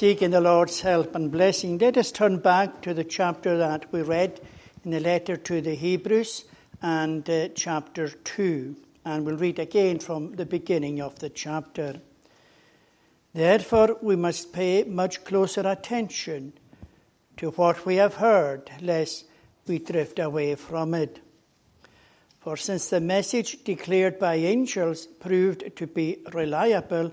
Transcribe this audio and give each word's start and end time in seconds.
seeking 0.00 0.30
the 0.30 0.40
Lord's 0.40 0.80
help 0.80 1.14
and 1.14 1.30
blessing, 1.30 1.76
let 1.76 1.98
us 1.98 2.10
turn 2.10 2.38
back 2.38 2.80
to 2.80 2.94
the 2.94 3.04
chapter 3.04 3.58
that 3.58 3.92
we 3.92 4.00
read 4.00 4.40
in 4.82 4.92
the 4.92 4.98
letter 4.98 5.36
to 5.36 5.60
the 5.60 5.74
Hebrews 5.74 6.46
and 6.80 7.28
uh, 7.28 7.48
chapter 7.48 8.08
2. 8.08 8.76
And 9.04 9.26
we'll 9.26 9.36
read 9.36 9.58
again 9.58 9.98
from 9.98 10.36
the 10.36 10.46
beginning 10.46 11.02
of 11.02 11.18
the 11.18 11.28
chapter. 11.28 12.00
Therefore, 13.34 13.98
we 14.00 14.16
must 14.16 14.54
pay 14.54 14.84
much 14.84 15.22
closer 15.22 15.68
attention 15.68 16.54
to 17.36 17.50
what 17.50 17.84
we 17.84 17.96
have 17.96 18.14
heard, 18.14 18.70
lest 18.80 19.26
we 19.66 19.80
drift 19.80 20.18
away 20.18 20.54
from 20.54 20.94
it. 20.94 21.20
For 22.40 22.56
since 22.56 22.88
the 22.88 23.02
message 23.02 23.64
declared 23.64 24.18
by 24.18 24.36
angels 24.36 25.04
proved 25.04 25.76
to 25.76 25.86
be 25.86 26.20
reliable, 26.32 27.12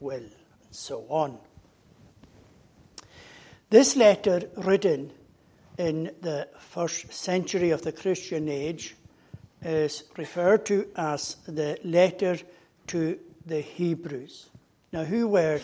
will, 0.00 0.16
and 0.16 0.32
so 0.70 1.04
on. 1.08 1.38
This 3.70 3.96
letter, 3.96 4.42
written 4.56 5.12
in 5.76 6.12
the 6.22 6.48
first 6.58 7.12
century 7.12 7.70
of 7.70 7.82
the 7.82 7.92
Christian 7.92 8.48
age, 8.48 8.96
is 9.62 10.04
referred 10.16 10.64
to 10.66 10.88
as 10.96 11.36
the 11.46 11.78
letter 11.84 12.38
to 12.88 13.18
the 13.44 13.60
Hebrews. 13.60 14.48
Now, 14.92 15.04
who 15.04 15.28
were 15.28 15.60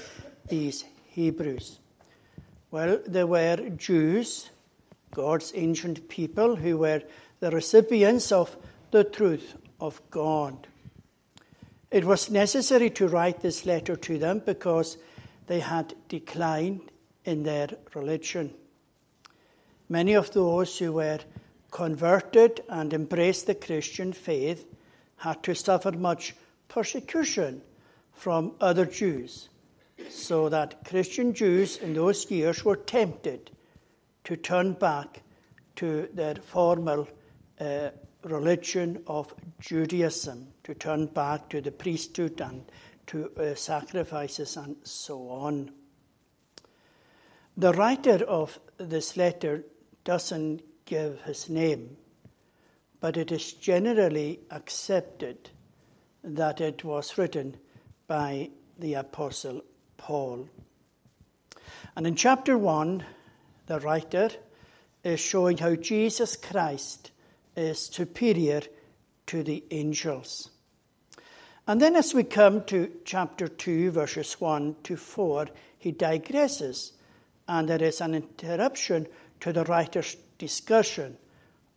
these 0.49 0.85
Hebrews? 1.09 1.79
Well, 2.71 3.01
they 3.07 3.25
were 3.25 3.57
Jews, 3.77 4.51
God's 5.13 5.53
ancient 5.55 6.09
people, 6.09 6.57
who 6.57 6.79
were 6.79 7.03
the 7.41 7.51
recipients 7.51 8.33
of 8.33 8.57
the 8.91 9.05
truth 9.05 9.55
of 9.81 10.01
God. 10.11 10.67
It 11.95 12.05
was 12.05 12.29
necessary 12.29 12.91
to 12.91 13.07
write 13.07 13.41
this 13.41 13.65
letter 13.65 13.95
to 13.95 14.19
them 14.19 14.43
because 14.45 14.99
they 15.47 15.61
had 15.61 15.95
declined 16.09 16.91
in 17.25 17.45
their 17.45 17.69
religion. 17.95 18.53
Many 19.89 20.15
of 20.15 20.33
those 20.33 20.77
who 20.77 20.95
were 20.95 21.21
converted 21.71 22.65
and 22.69 22.93
embraced 22.93 23.47
the 23.47 23.55
Christian 23.55 24.13
faith 24.13 24.67
had 25.19 25.45
to 25.45 25.55
suffer 25.55 25.93
much 25.93 26.35
persecution 26.67 27.63
from 28.13 28.57
other 28.61 28.87
Jews, 28.87 29.49
so 30.11 30.49
that 30.49 30.85
Christian 30.85 31.33
Jews 31.33 31.77
in 31.77 31.95
those 31.95 32.29
years 32.29 32.65
were 32.65 32.75
tempted 32.75 33.53
to 34.25 34.37
turn 34.37 34.73
back 34.73 35.23
to 35.77 36.09
their 36.13 36.35
former 36.35 37.07
uh, 37.61 37.91
religion 38.25 39.03
of 39.07 39.35
Judaism, 39.61 40.49
to 40.65 40.75
turn 40.75 41.07
back 41.07 41.49
to 41.51 41.61
the 41.61 41.71
priesthood 41.71 42.41
and 42.41 42.65
to 43.07 43.31
uh, 43.37 43.55
sacrifices 43.55 44.57
and 44.57 44.77
so 44.83 45.29
on. 45.29 45.71
The 47.57 47.73
writer 47.73 48.25
of 48.25 48.59
this 48.79 49.17
letter 49.17 49.65
doesn't 50.05 50.63
give 50.87 51.23
his 51.23 51.49
name, 51.49 51.97
but 53.01 53.17
it 53.17 53.31
is 53.31 53.53
generally 53.53 54.41
accepted 54.51 55.51
that 56.23 56.61
it 56.61 56.83
was 56.83 57.17
written 57.19 57.57
by 58.07 58.51
the 58.79 58.95
Apostle 58.95 59.63
Paul. 59.97 60.49
And 61.97 62.07
in 62.07 62.17
chapter 62.17 62.59
1, 62.59 63.05
the 63.67 63.81
writer 63.81 64.31
is 65.05 65.21
showing 65.21 65.59
how 65.59 65.77
Jesus 65.77 66.37
Christ 66.37 67.13
is 67.57 67.79
superior 67.79 68.63
to 69.27 69.43
the 69.43 69.65
angels. 69.71 70.51
And 71.67 71.81
then, 71.81 71.97
as 71.97 72.13
we 72.13 72.25
come 72.25 72.65
to 72.65 72.91
chapter 73.05 73.49
2, 73.49 73.91
verses 73.93 74.41
1 74.41 74.77
to 74.85 74.97
4, 74.97 75.47
he 75.79 75.93
digresses, 75.93 76.93
and 77.49 77.69
there 77.69 77.83
is 77.83 78.01
an 78.01 78.15
interruption 78.15 79.07
to 79.41 79.53
the 79.53 79.65
writer's 79.65 80.17
discussion 80.37 81.17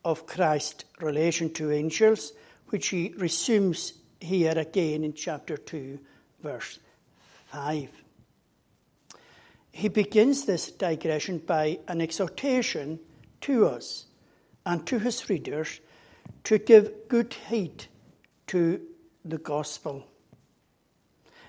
of 0.03 0.27
Christ's 0.27 0.83
relation 0.99 1.53
to 1.53 1.71
angels, 1.71 2.33
which 2.67 2.89
he 2.89 3.13
resumes 3.17 3.93
here 4.19 4.57
again 4.57 5.03
in 5.03 5.13
chapter 5.13 5.55
2, 5.55 5.99
verse 6.41 6.79
5. 7.47 7.89
He 9.71 9.87
begins 9.89 10.45
this 10.45 10.71
digression 10.71 11.37
by 11.37 11.79
an 11.87 12.01
exhortation 12.01 12.99
to 13.41 13.67
us 13.67 14.06
and 14.67 14.85
to 14.85 14.99
his 14.99 15.29
readers 15.29 15.79
to 16.43 16.57
give 16.57 17.07
good 17.07 17.33
heed 17.49 17.85
to 18.47 18.81
the 19.23 19.37
gospel. 19.37 20.05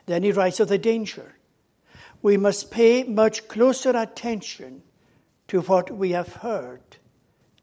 Then 0.07 0.23
he 0.23 0.31
writes 0.31 0.61
of 0.61 0.69
the 0.69 0.79
danger. 0.79 1.35
We 2.23 2.37
must 2.37 2.71
pay 2.71 3.03
much 3.03 3.49
closer 3.49 3.91
attention 3.91 4.83
to 5.49 5.63
what 5.63 5.91
we 5.91 6.13
have 6.13 6.33
heard, 6.33 6.81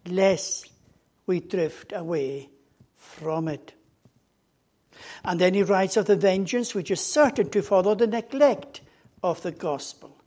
lest 0.06 0.70
we 1.26 1.40
drift 1.40 1.94
away 1.96 2.50
from 2.98 3.48
it. 3.48 3.74
And 5.24 5.40
then 5.40 5.54
he 5.54 5.64
writes 5.64 5.96
of 5.96 6.06
the 6.06 6.18
vengeance 6.18 6.76
which 6.76 6.92
is 6.92 7.00
certain 7.00 7.50
to 7.52 7.62
follow 7.62 7.96
the 7.96 8.08
neglect 8.08 8.82
of 9.24 9.42
the 9.42 9.52
gospel, 9.54 10.18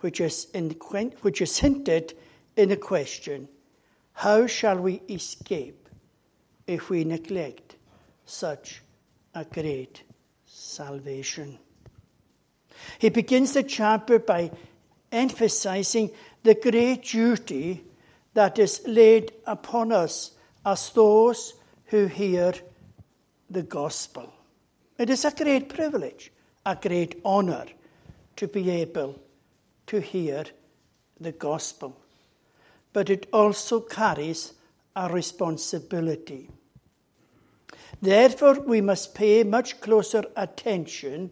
which 0.00 0.20
is, 0.20 0.46
in, 0.54 0.70
which 1.22 1.42
is 1.42 1.58
hinted 1.58 2.14
in 2.56 2.68
the 2.68 2.76
question 2.76 3.48
how 4.22 4.46
shall 4.46 4.78
we 4.78 5.02
escape 5.08 5.88
if 6.68 6.90
we 6.90 7.02
neglect 7.02 7.74
such 8.24 8.80
a 9.34 9.44
great 9.44 10.04
salvation? 10.46 11.58
He 13.00 13.08
begins 13.08 13.54
the 13.54 13.64
chapter 13.64 14.20
by 14.20 14.52
emphasizing 15.10 16.12
the 16.44 16.54
great 16.54 17.02
duty 17.02 17.82
that 18.34 18.60
is 18.60 18.82
laid 18.86 19.32
upon 19.44 19.90
us 19.90 20.30
as 20.64 20.90
those 20.90 21.54
who 21.86 22.06
hear 22.06 22.52
the 23.50 23.64
gospel. 23.64 24.32
It 24.98 25.10
is 25.10 25.24
a 25.24 25.32
great 25.32 25.68
privilege, 25.68 26.30
a 26.64 26.76
great 26.76 27.20
honor 27.24 27.66
to 28.36 28.46
be 28.46 28.70
able 28.70 29.20
to 29.88 30.00
hear 30.00 30.44
the 31.18 31.32
gospel 31.32 31.96
but 32.92 33.10
it 33.10 33.26
also 33.32 33.80
carries 33.80 34.52
a 34.94 35.12
responsibility. 35.12 36.50
Therefore, 38.00 38.60
we 38.60 38.80
must 38.80 39.14
pay 39.14 39.44
much 39.44 39.80
closer 39.80 40.24
attention 40.36 41.30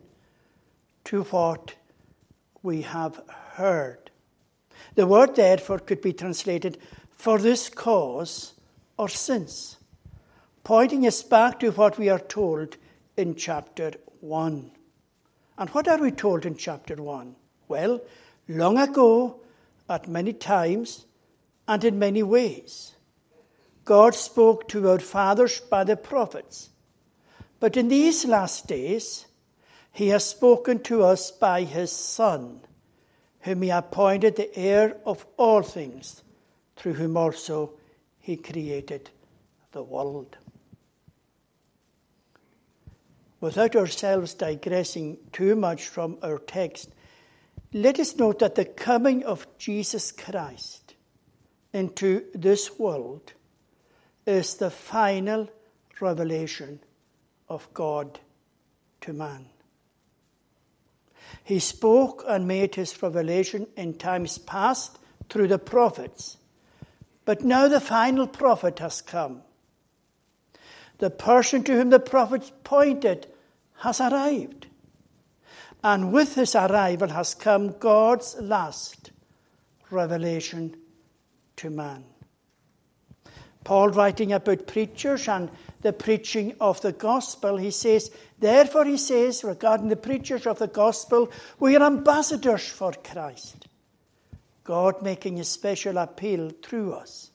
to 1.05 1.25
what 1.25 1.75
we 2.63 2.83
have 2.83 3.21
heard. 3.55 4.11
The 4.95 5.07
word 5.07 5.35
therefore 5.37 5.79
could 5.79 6.01
be 6.01 6.13
translated 6.13 6.79
for 7.11 7.39
this 7.39 7.69
cause 7.69 8.55
or 8.97 9.09
since, 9.09 9.77
pointing 10.63 11.07
us 11.07 11.23
back 11.23 11.61
to 11.61 11.71
what 11.71 11.99
we 11.99 12.09
are 12.09 12.19
told 12.19 12.77
in 13.17 13.35
chapter 13.35 13.93
1. 14.21 14.71
And 15.59 15.71
what 15.71 15.89
are 15.89 15.99
we 15.99 16.11
told 16.11 16.47
in 16.47 16.57
chapter 16.57 16.97
1? 16.97 17.35
Well, 17.69 18.01
long 18.49 18.79
ago, 18.79 19.41
at 19.89 20.09
many 20.09 20.33
times, 20.33 21.07
and 21.71 21.85
in 21.85 22.01
many 22.01 22.21
ways. 22.21 22.97
God 23.85 24.17
spoke 24.17 24.67
to 24.71 24.91
our 24.91 24.99
fathers 24.99 25.61
by 25.61 25.85
the 25.85 25.97
prophets. 25.97 26.71
But 27.61 27.77
in 27.77 27.87
these 27.87 28.25
last 28.25 28.67
days, 28.67 29.27
he 29.93 30.09
has 30.09 30.25
spoken 30.25 30.83
to 30.83 31.05
us 31.05 31.31
by 31.31 31.63
his 31.63 31.93
Son, 31.93 32.63
whom 33.43 33.63
he 33.63 33.71
appointed 33.71 34.35
the 34.35 34.53
heir 34.59 34.97
of 35.07 35.25
all 35.37 35.63
things, 35.63 36.25
through 36.75 36.95
whom 36.95 37.17
also 37.17 37.75
he 38.19 38.37
created 38.37 39.11
the 39.71 39.85
world. 39.85 40.39
Without 43.41 43.77
ourselves 43.77 44.35
digressing 44.35 45.19
too 45.31 45.55
much 45.55 45.87
from 45.87 46.19
our 46.21 46.41
text, 46.41 46.91
let 47.73 48.01
us 48.01 48.17
note 48.17 48.41
that 48.41 48.57
the 48.57 48.65
coming 48.65 49.23
of 49.23 49.47
Jesus 49.57 50.11
Christ 50.11 50.80
into 51.73 52.25
this 52.35 52.79
world 52.79 53.33
is 54.27 54.55
the 54.55 54.71
final 54.71 55.49
revelation 56.01 56.81
of 57.49 57.73
God 57.75 58.21
to 59.03 59.13
man. 59.13 59.47
He 61.45 61.59
spoke 61.59 62.25
and 62.27 62.47
made 62.47 62.75
his 62.75 63.03
revelation 63.03 63.67
in 63.77 63.95
times 63.95 64.39
past 64.39 64.99
through 65.29 65.49
the 65.49 65.59
prophets. 65.59 66.37
But 67.25 67.43
now 67.43 67.69
the 67.69 67.81
final 67.81 68.27
prophet 68.27 68.79
has 68.81 69.01
come. 69.01 69.43
The 70.99 71.11
person 71.11 71.63
to 71.65 71.73
whom 71.73 71.91
the 71.91 72.01
prophets 72.01 72.53
pointed 72.65 73.27
has 73.79 74.01
arrived. 74.01 74.67
And 75.83 76.13
with 76.13 76.35
his 76.35 76.55
arrival 76.55 77.09
has 77.09 77.35
come 77.35 77.79
God's 77.79 78.37
last 78.39 79.13
revelation 79.91 80.77
to 81.61 81.71
man. 81.71 82.05
Paul, 83.65 83.91
writing 83.91 84.33
about 84.33 84.67
preachers 84.67 85.29
and 85.29 85.51
the 85.83 85.93
preaching 85.93 86.55
of 86.61 86.81
the 86.81 86.93
gospel, 86.93 87.59
he 87.59 87.71
says, 87.71 88.11
Therefore, 88.39 88.87
he 88.87 88.97
says, 88.97 89.45
regarding 89.45 89.89
the 89.89 89.97
preachers 89.97 90.47
of 90.47 90.59
the 90.59 90.67
gospel, 90.67 91.31
we 91.59 91.77
are 91.77 91.85
ambassadors 91.85 92.67
for 92.67 92.93
Christ. 92.93 93.69
God 94.65 95.03
making 95.03 95.39
a 95.39 95.45
special 95.45 95.99
appeal 95.99 96.51
through 96.63 96.95
us. 96.95 97.31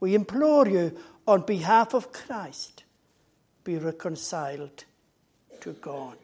We 0.00 0.14
implore 0.14 0.66
you, 0.66 0.96
on 1.26 1.42
behalf 1.42 1.92
of 1.92 2.12
Christ, 2.12 2.84
be 3.64 3.76
reconciled 3.76 4.84
to 5.60 5.72
God. 5.74 6.16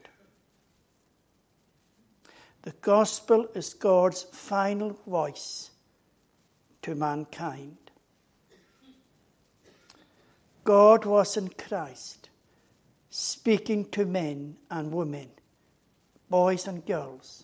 The 2.63 2.73
gospel 2.81 3.47
is 3.53 3.73
God's 3.73 4.23
final 4.23 4.97
voice 5.05 5.69
to 6.83 6.95
mankind. 6.95 7.77
God 10.63 11.05
was 11.05 11.35
in 11.35 11.49
Christ, 11.49 12.29
speaking 13.09 13.85
to 13.91 14.05
men 14.05 14.57
and 14.71 14.93
women, 14.93 15.29
boys 16.29 16.67
and 16.67 16.85
girls, 16.85 17.43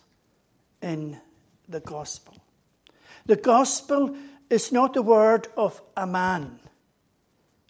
in 0.80 1.20
the 1.68 1.80
gospel. 1.80 2.36
The 3.26 3.36
gospel 3.36 4.16
is 4.48 4.72
not 4.72 4.94
the 4.94 5.02
word 5.02 5.48
of 5.56 5.82
a 5.96 6.06
man, 6.06 6.60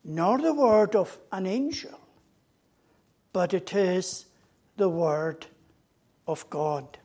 nor 0.05 0.39
the 0.39 0.55
word 0.55 0.95
of 0.95 1.19
an 1.33 1.47
angel, 1.47 1.99
but 3.33 3.53
it 3.53 3.75
is 3.75 4.27
the 4.77 4.89
word 4.89 5.47
of 6.27 6.49
God. 6.49 6.99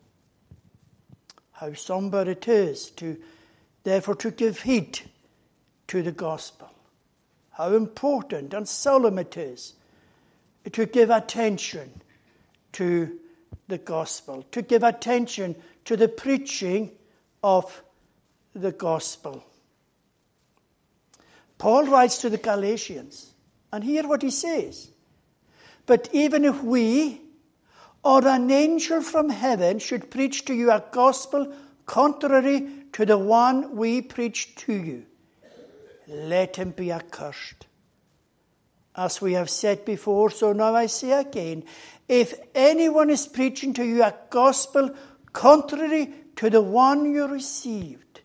How 1.52 1.74
somber 1.74 2.30
it 2.30 2.48
is 2.48 2.92
to, 2.92 3.18
therefore, 3.86 4.16
to 4.16 4.32
give 4.32 4.64
heed 4.64 5.00
to 5.88 6.04
the 6.04 6.12
gospel. 6.12 6.70
How 7.52 7.74
important 7.74 8.54
and 8.54 8.68
solemn 8.68 9.18
it 9.18 9.38
is 9.38 9.76
to 10.74 10.86
give 10.86 11.10
attention 11.10 11.90
to 12.74 13.18
the 13.70 13.78
gospel, 13.78 14.44
to 14.52 14.62
give 14.62 14.84
attention 14.84 15.56
to 15.86 15.96
the 15.96 16.10
preaching 16.10 16.92
of 17.42 17.82
the 18.54 18.72
gospel. 18.74 19.46
Paul 21.58 21.86
writes 21.86 22.18
to 22.20 22.30
the 22.30 22.38
Galatians, 22.38 23.32
and 23.72 23.84
hear 23.84 24.08
what 24.08 24.22
he 24.22 24.32
says. 24.32 24.90
But 25.86 26.10
even 26.12 26.46
if 26.46 26.64
we 26.64 27.22
or 28.04 28.26
an 28.28 28.50
angel 28.52 29.02
from 29.02 29.30
heaven 29.30 29.80
should 29.80 30.12
preach 30.12 30.46
to 30.46 30.54
you 30.54 30.72
a 30.72 30.84
gospel 30.92 31.54
contrary 31.86 32.68
to 32.96 33.06
the 33.06 33.18
one 33.18 33.76
we 33.76 34.02
preach 34.02 34.56
to 34.56 34.72
you, 34.72 35.06
let 36.08 36.56
him 36.56 36.72
be 36.72 36.94
accursed. 36.94 37.66
As 38.96 39.20
we 39.20 39.34
have 39.34 39.50
said 39.50 39.84
before, 39.84 40.30
so 40.30 40.54
now 40.54 40.74
I 40.74 40.86
say 40.86 41.12
again 41.12 41.66
if 42.08 42.34
anyone 42.56 43.10
is 43.10 43.28
preaching 43.28 43.74
to 43.74 43.84
you 43.86 44.02
a 44.02 44.16
gospel 44.30 44.96
contrary 45.34 46.14
to 46.38 46.50
the 46.50 46.62
one 46.62 47.12
you 47.12 47.28
received, 47.28 48.22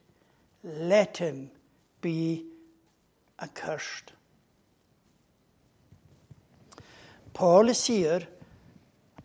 let 0.63 1.17
him 1.17 1.51
be 2.01 2.47
accursed. 3.43 4.13
Paul 7.33 7.71
is 7.71 7.87
here 7.87 8.23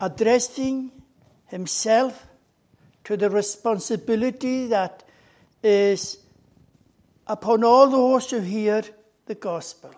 addressing 0.01 0.91
himself 1.45 2.25
to 3.03 3.15
the 3.15 3.29
responsibility 3.29 4.65
that 4.65 5.03
is 5.65 6.19
upon 7.25 7.63
all 7.63 7.87
those 7.87 8.29
who 8.29 8.39
hear 8.39 8.83
the 9.25 9.35
gospel. 9.35 9.91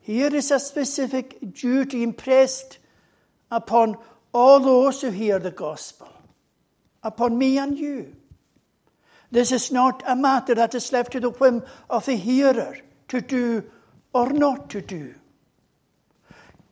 Here 0.00 0.34
is 0.34 0.50
a 0.50 0.58
specific 0.58 1.52
duty 1.52 2.02
impressed 2.02 2.78
upon 3.50 3.98
all 4.32 4.60
those 4.60 5.02
who 5.02 5.10
hear 5.10 5.38
the 5.38 5.50
gospel, 5.50 6.08
upon 7.02 7.36
me 7.36 7.58
and 7.58 7.78
you. 7.78 8.16
This 9.30 9.52
is 9.52 9.70
not 9.70 10.02
a 10.06 10.16
matter 10.16 10.54
that 10.54 10.74
is 10.74 10.90
left 10.90 11.12
to 11.12 11.20
the 11.20 11.30
whim 11.30 11.62
of 11.90 12.06
the 12.06 12.16
hearer 12.16 12.78
to 13.08 13.20
do 13.20 13.64
or 14.14 14.32
not 14.32 14.70
to 14.70 14.80
do. 14.80 15.14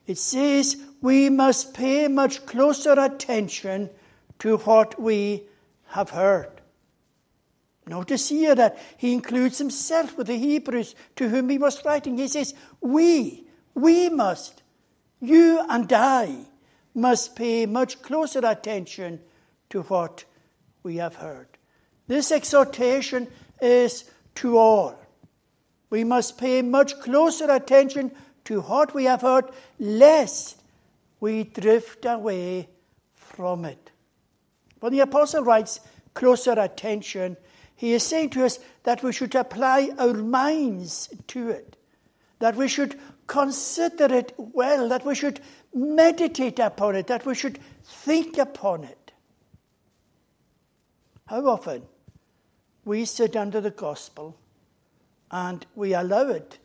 It 0.07 0.17
says 0.17 0.77
we 1.03 1.29
must 1.29 1.75
pay 1.75 2.09
much 2.09 2.47
closer 2.47 2.93
attention 2.93 3.91
to 4.39 4.57
what 4.59 4.99
we 4.99 5.43
have 5.89 6.11
heard. 6.11 6.56
Notice 7.89 8.29
here 8.29 8.55
that 8.55 8.79
he 8.97 9.13
includes 9.13 9.59
himself 9.59 10.17
with 10.17 10.27
the 10.27 10.37
Hebrews 10.37 10.95
to 11.17 11.29
whom 11.29 11.49
he 11.49 11.59
was 11.59 11.85
writing. 11.85 12.19
He 12.19 12.27
says, 12.27 12.55
We, 12.81 13.47
we 13.75 14.09
must, 14.09 14.63
you 15.21 15.65
and 15.69 15.93
I, 15.93 16.47
must 16.95 17.37
pay 17.37 17.67
much 17.67 18.03
closer 18.03 18.41
attention 18.43 19.21
to 19.71 19.83
what 19.83 20.25
we 20.83 20.97
have 20.97 21.17
heard. 21.17 21.47
This 22.09 22.33
exhortation 22.33 23.29
is 23.61 24.11
to 24.37 24.59
all. 24.59 24.99
We 25.91 26.05
must 26.05 26.39
pay 26.39 26.63
much 26.63 26.99
closer 27.01 27.51
attention 27.51 28.13
to 28.45 28.63
what 28.63 28.95
we 28.95 29.05
have 29.05 29.23
heard, 29.23 29.51
lest 29.79 30.61
we 31.21 31.45
drift 31.45 32.05
away 32.05 32.69
from 33.15 33.65
it. 33.65 33.91
When 34.81 34.93
the 34.93 35.01
apostle 35.01 35.43
writes 35.43 35.81
closer 36.15 36.53
attention, 36.53 37.37
he 37.77 37.93
is 37.93 38.03
saying 38.03 38.31
to 38.31 38.45
us 38.45 38.59
that 38.85 39.03
we 39.03 39.13
should 39.13 39.35
apply 39.35 39.91
our 39.99 40.15
minds 40.15 41.11
to 41.29 41.51
it, 41.51 41.77
that 42.39 42.57
we 42.57 42.69
should 42.69 42.99
consider 43.27 44.13
it 44.13 44.33
well, 44.39 44.89
that 44.89 45.05
we 45.05 45.15
should 45.15 45.41
meditate 45.75 46.59
upon 46.59 46.97
it, 46.97 47.07
that 47.07 47.27
we 47.27 47.35
should 47.35 47.59
think 47.85 48.39
upon 48.39 48.85
it. 48.85 49.13
How 51.27 51.47
often 51.47 51.83
we 52.85 53.05
sit 53.05 53.37
under 53.37 53.61
the 53.61 53.71
gospel 53.71 54.39
and 55.31 55.67
we 55.75 55.93
allow 55.93 56.29
it 56.29 56.59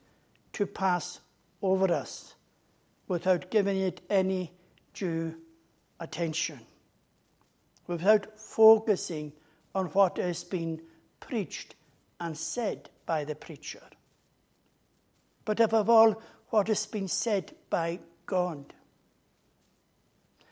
to 0.53 0.65
pass 0.65 1.19
over 1.61 1.91
us 1.91 2.35
without 3.07 3.51
giving 3.51 3.79
it 3.79 3.99
any 4.09 4.51
due 4.93 5.35
attention, 5.99 6.59
without 7.87 8.39
focusing 8.39 9.33
on 9.75 9.87
what 9.87 10.17
has 10.17 10.43
been 10.43 10.79
preached 11.21 11.75
and 12.19 12.37
said 12.37 12.89
by 13.05 13.23
the 13.23 13.35
preacher, 13.35 13.83
but 15.45 15.61
above 15.61 15.89
all, 15.89 16.21
what 16.49 16.67
has 16.67 16.85
been 16.85 17.07
said 17.07 17.53
by 17.69 17.99
God. 18.25 18.73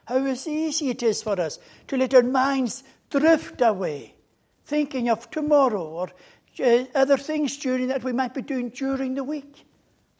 How 0.05 0.25
easy 0.25 0.89
it 0.89 1.03
is 1.03 1.21
for 1.21 1.39
us 1.39 1.59
to 1.87 1.97
let 1.97 2.13
our 2.13 2.23
minds 2.23 2.83
drift 3.09 3.61
away 3.61 4.15
thinking 4.69 5.09
of 5.09 5.29
tomorrow 5.31 5.83
or 5.83 6.09
uh, 6.63 6.85
other 6.93 7.17
things 7.17 7.57
during 7.57 7.87
that 7.87 8.03
we 8.03 8.13
might 8.13 8.33
be 8.33 8.41
doing 8.41 8.69
during 8.69 9.15
the 9.15 9.23
week, 9.23 9.65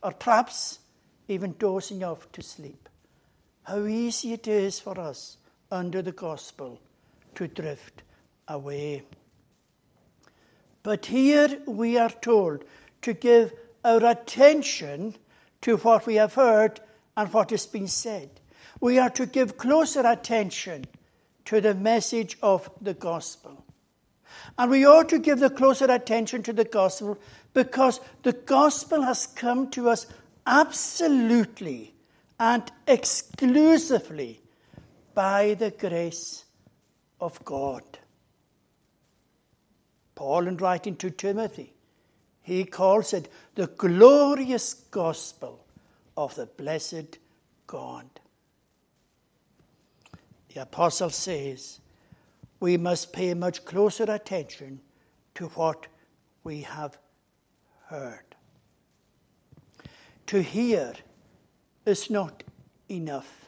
or 0.02 0.12
perhaps 0.12 0.80
even 1.28 1.56
dozing 1.60 2.04
off 2.04 2.32
to 2.32 2.42
sleep. 2.42 2.90
How 3.64 3.86
easy 3.86 4.34
it 4.34 4.48
is 4.48 4.80
for 4.80 5.00
us 5.00 5.38
under 5.72 6.02
the 6.02 6.12
gospel 6.12 6.82
to 7.36 7.48
drift 7.48 8.02
away. 8.48 9.04
But 10.84 11.08
here 11.08 11.62
we 11.66 11.98
are 11.98 12.10
told 12.10 12.64
to 13.02 13.14
give 13.14 13.54
our 13.84 14.06
attention 14.06 15.16
to 15.62 15.78
what 15.78 16.06
we 16.06 16.16
have 16.16 16.36
heard 16.36 16.80
and 17.18 17.32
what 17.34 17.50
has 17.52 17.66
been 17.66 17.88
said. 17.88 18.30
We 18.80 18.98
are 18.98 19.10
to 19.12 19.26
give 19.26 19.58
closer 19.58 20.02
attention 20.06 20.86
to 21.46 21.60
the 21.60 21.74
message 21.74 22.38
of 22.42 22.70
the 22.82 22.94
gospel. 22.94 23.66
And 24.58 24.72
we 24.72 24.86
ought 24.86 25.10
to 25.10 25.20
give 25.20 25.40
the 25.40 25.50
closer 25.50 25.86
attention 25.86 26.44
to 26.44 26.54
the 26.54 26.66
gospel 26.66 27.18
because 27.54 28.00
the 28.24 28.34
gospel 28.34 29.02
has 29.02 29.28
come 29.28 29.70
to 29.72 29.90
us 29.90 30.08
absolutely 30.46 31.94
and 32.40 32.72
exclusively 32.88 34.42
by 35.14 35.56
the 35.56 35.72
grace 35.72 36.46
of 37.20 37.44
God. 37.44 37.84
Paul, 40.20 40.48
in 40.48 40.58
writing 40.58 40.98
to 40.98 41.10
Timothy, 41.10 41.72
he 42.42 42.66
calls 42.66 43.14
it 43.14 43.30
the 43.56 43.68
glorious 43.68 44.74
gospel 44.74 45.66
of 46.18 46.36
the 46.36 46.46
blessed 46.46 47.18
God. 47.68 48.06
the 50.54 50.64
apostle 50.64 51.10
says, 51.10 51.80
we 52.60 52.76
must 52.76 53.14
pay 53.14 53.34
much 53.34 53.64
closer 53.64 54.04
attention 54.12 54.82
to 55.36 55.48
what 55.56 55.88
we 56.44 56.64
have 56.64 56.98
heard. 57.86 58.36
To 60.28 60.42
hear 60.42 60.96
is 61.86 62.10
not 62.10 62.44
enough. 62.90 63.46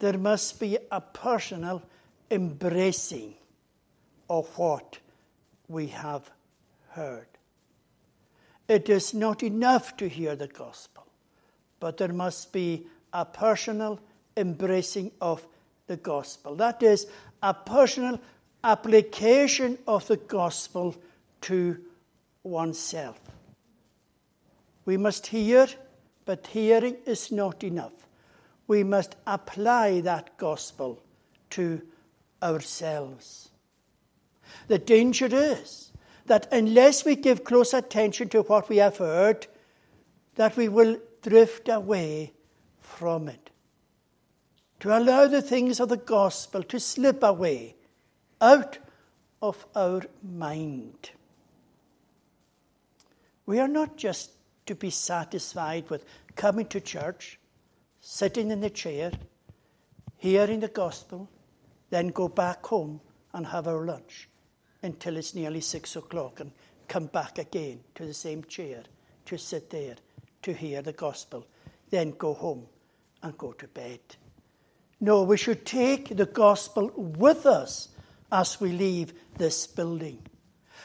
There 0.00 0.18
must 0.18 0.60
be 0.60 0.76
a 0.92 1.00
personal 1.00 1.82
embracing 2.30 3.36
of 4.28 4.46
what 4.58 4.98
we 5.68 5.88
have 5.88 6.30
heard. 6.90 7.26
It 8.68 8.88
is 8.88 9.14
not 9.14 9.42
enough 9.42 9.96
to 9.98 10.08
hear 10.08 10.34
the 10.34 10.48
gospel, 10.48 11.06
but 11.78 11.98
there 11.98 12.12
must 12.12 12.52
be 12.52 12.86
a 13.12 13.24
personal 13.24 14.00
embracing 14.36 15.12
of 15.20 15.46
the 15.86 15.96
gospel. 15.96 16.56
That 16.56 16.82
is, 16.82 17.06
a 17.42 17.54
personal 17.54 18.20
application 18.64 19.78
of 19.86 20.06
the 20.08 20.16
gospel 20.16 20.96
to 21.42 21.78
oneself. 22.42 23.20
We 24.84 24.96
must 24.96 25.28
hear, 25.28 25.68
but 26.24 26.46
hearing 26.48 26.96
is 27.06 27.30
not 27.30 27.62
enough. 27.62 27.92
We 28.66 28.82
must 28.82 29.14
apply 29.26 30.00
that 30.00 30.36
gospel 30.38 31.00
to 31.50 31.82
ourselves. 32.42 33.50
The 34.68 34.78
danger 34.78 35.28
is 35.30 35.92
that 36.26 36.48
unless 36.52 37.04
we 37.04 37.16
give 37.16 37.44
close 37.44 37.72
attention 37.72 38.28
to 38.30 38.42
what 38.42 38.68
we 38.68 38.78
have 38.78 38.98
heard, 38.98 39.46
that 40.34 40.56
we 40.56 40.68
will 40.68 40.98
drift 41.22 41.68
away 41.68 42.32
from 42.80 43.28
it. 43.28 43.50
To 44.80 44.96
allow 44.96 45.26
the 45.26 45.42
things 45.42 45.80
of 45.80 45.88
the 45.88 45.96
gospel 45.96 46.62
to 46.64 46.78
slip 46.78 47.22
away 47.22 47.76
out 48.40 48.78
of 49.40 49.66
our 49.74 50.02
mind. 50.22 51.10
We 53.46 53.58
are 53.60 53.68
not 53.68 53.96
just 53.96 54.32
to 54.66 54.74
be 54.74 54.90
satisfied 54.90 55.88
with 55.88 56.04
coming 56.34 56.66
to 56.66 56.80
church, 56.80 57.38
sitting 58.00 58.50
in 58.50 58.60
the 58.60 58.70
chair, 58.70 59.12
hearing 60.16 60.60
the 60.60 60.68
gospel, 60.68 61.30
then 61.90 62.08
go 62.08 62.28
back 62.28 62.66
home 62.66 63.00
and 63.32 63.46
have 63.46 63.68
our 63.68 63.84
lunch 63.86 64.28
until 64.82 65.16
it's 65.16 65.34
nearly 65.34 65.60
six 65.60 65.96
o'clock 65.96 66.40
and 66.40 66.52
come 66.88 67.06
back 67.06 67.38
again 67.38 67.80
to 67.94 68.04
the 68.06 68.14
same 68.14 68.44
chair 68.44 68.82
to 69.26 69.36
sit 69.36 69.70
there 69.70 69.96
to 70.42 70.52
hear 70.52 70.82
the 70.82 70.92
gospel, 70.92 71.46
then 71.90 72.12
go 72.12 72.34
home 72.34 72.66
and 73.22 73.36
go 73.36 73.52
to 73.52 73.66
bed. 73.68 74.00
No, 75.00 75.22
we 75.22 75.36
should 75.36 75.66
take 75.66 76.16
the 76.16 76.26
gospel 76.26 76.90
with 76.96 77.44
us 77.46 77.88
as 78.32 78.60
we 78.60 78.70
leave 78.70 79.12
this 79.36 79.66
building. 79.66 80.22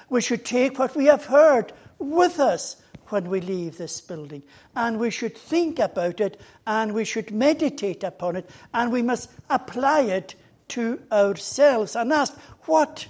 We 0.10 0.22
should 0.22 0.44
take 0.44 0.78
what 0.78 0.96
we 0.96 1.06
have 1.06 1.26
heard 1.26 1.72
with 1.98 2.40
us 2.40 2.78
when 3.08 3.30
we 3.30 3.42
leave 3.42 3.78
this 3.78 4.02
building. 4.02 4.44
And 4.76 5.00
we 5.00 5.12
should 5.12 5.38
think 5.38 5.80
about 5.80 6.20
it 6.20 6.40
and 6.66 6.94
we 6.94 7.06
should 7.06 7.32
meditate 7.32 8.04
upon 8.04 8.38
it 8.38 8.50
and 8.74 8.92
we 8.92 9.02
must 9.02 9.30
apply 9.50 10.02
it 10.02 10.36
to 10.70 11.02
ourselves 11.12 11.96
and 11.96 12.12
ask, 12.14 12.38
what 12.66 13.08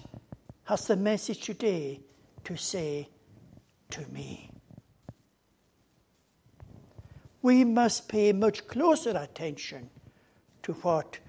has 0.65 0.87
the 0.87 0.95
message 0.95 1.41
today 1.41 2.01
to 2.43 2.55
say 2.55 3.09
to 3.89 4.01
me? 4.11 4.49
We 7.41 7.63
must 7.63 8.07
pay 8.07 8.31
much 8.33 8.67
closer 8.67 9.11
attention 9.11 9.89
to 10.63 10.73
what 10.73 11.19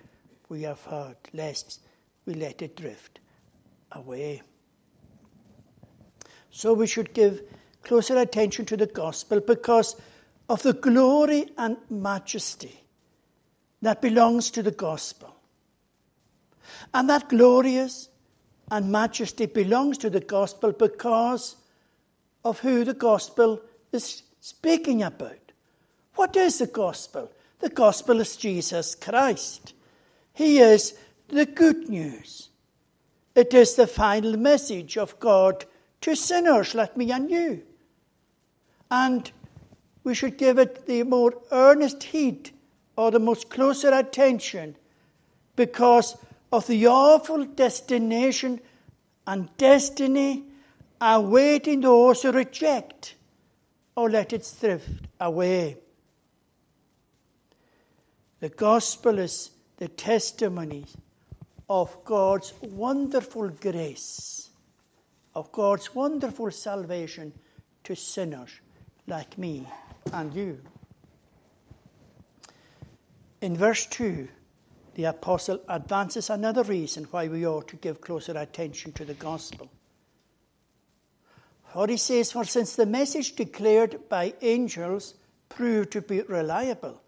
we 0.48 0.62
have 0.62 0.82
heard, 0.84 1.16
lest 1.32 1.80
we 2.26 2.34
let 2.34 2.60
it 2.60 2.76
drift 2.76 3.20
away. 3.92 4.42
So 6.50 6.74
we 6.74 6.86
should 6.86 7.14
give 7.14 7.42
closer 7.82 8.18
attention 8.18 8.66
to 8.66 8.76
the 8.76 8.86
gospel 8.86 9.40
because 9.40 9.96
of 10.48 10.62
the 10.62 10.74
glory 10.74 11.50
and 11.56 11.78
majesty 11.88 12.84
that 13.80 14.02
belongs 14.02 14.50
to 14.50 14.62
the 14.62 14.70
gospel. 14.70 15.34
And 16.92 17.08
that 17.08 17.28
glorious 17.28 18.08
and 18.72 18.90
majesty 18.90 19.44
belongs 19.44 19.98
to 19.98 20.08
the 20.08 20.20
gospel 20.20 20.72
because 20.72 21.56
of 22.42 22.60
who 22.60 22.84
the 22.84 22.94
gospel 22.94 23.60
is 23.92 24.22
speaking 24.40 25.02
about. 25.02 25.52
What 26.14 26.34
is 26.36 26.58
the 26.58 26.66
gospel? 26.66 27.30
The 27.58 27.68
gospel 27.68 28.18
is 28.20 28.34
Jesus 28.34 28.94
Christ. 28.94 29.74
He 30.32 30.58
is 30.58 30.94
the 31.28 31.44
good 31.44 31.90
news. 31.90 32.48
It 33.34 33.52
is 33.52 33.74
the 33.74 33.86
final 33.86 34.38
message 34.38 34.96
of 34.96 35.20
God 35.20 35.66
to 36.00 36.16
sinners 36.16 36.74
like 36.74 36.96
me 36.96 37.12
and 37.12 37.30
you. 37.30 37.62
And 38.90 39.30
we 40.02 40.14
should 40.14 40.38
give 40.38 40.58
it 40.58 40.86
the 40.86 41.02
more 41.02 41.34
earnest 41.50 42.04
heed 42.04 42.50
or 42.96 43.10
the 43.10 43.20
most 43.20 43.50
closer 43.50 43.92
attention 43.92 44.76
because 45.56 46.16
of 46.52 46.66
the 46.66 46.86
awful 46.86 47.44
destination 47.44 48.60
and 49.26 49.48
destiny 49.56 50.44
awaiting 51.00 51.80
those 51.80 52.22
who 52.22 52.30
reject 52.30 53.14
or 53.96 54.10
let 54.10 54.32
it 54.32 54.54
drift 54.60 54.88
away. 55.20 55.76
The 58.40 58.50
gospel 58.50 59.18
is 59.18 59.50
the 59.78 59.88
testimony 59.88 60.84
of 61.70 62.04
God's 62.04 62.52
wonderful 62.60 63.48
grace, 63.48 64.50
of 65.34 65.50
God's 65.52 65.94
wonderful 65.94 66.50
salvation 66.50 67.32
to 67.84 67.96
sinners 67.96 68.50
like 69.06 69.38
me 69.38 69.66
and 70.12 70.34
you. 70.34 70.60
In 73.40 73.56
verse 73.56 73.86
2, 73.86 74.28
the 74.94 75.04
apostle 75.04 75.60
advances 75.68 76.30
another 76.30 76.62
reason 76.62 77.04
why 77.10 77.28
we 77.28 77.46
ought 77.46 77.68
to 77.68 77.76
give 77.76 78.00
closer 78.00 78.36
attention 78.36 78.92
to 78.92 79.04
the 79.04 79.14
gospel. 79.14 79.70
For 81.72 81.86
he 81.86 81.96
says, 81.96 82.32
For 82.32 82.44
since 82.44 82.76
the 82.76 82.86
message 82.86 83.34
declared 83.34 84.08
by 84.08 84.34
angels 84.42 85.14
proved 85.48 85.92
to 85.92 86.02
be 86.02 86.20
reliable, 86.22 87.00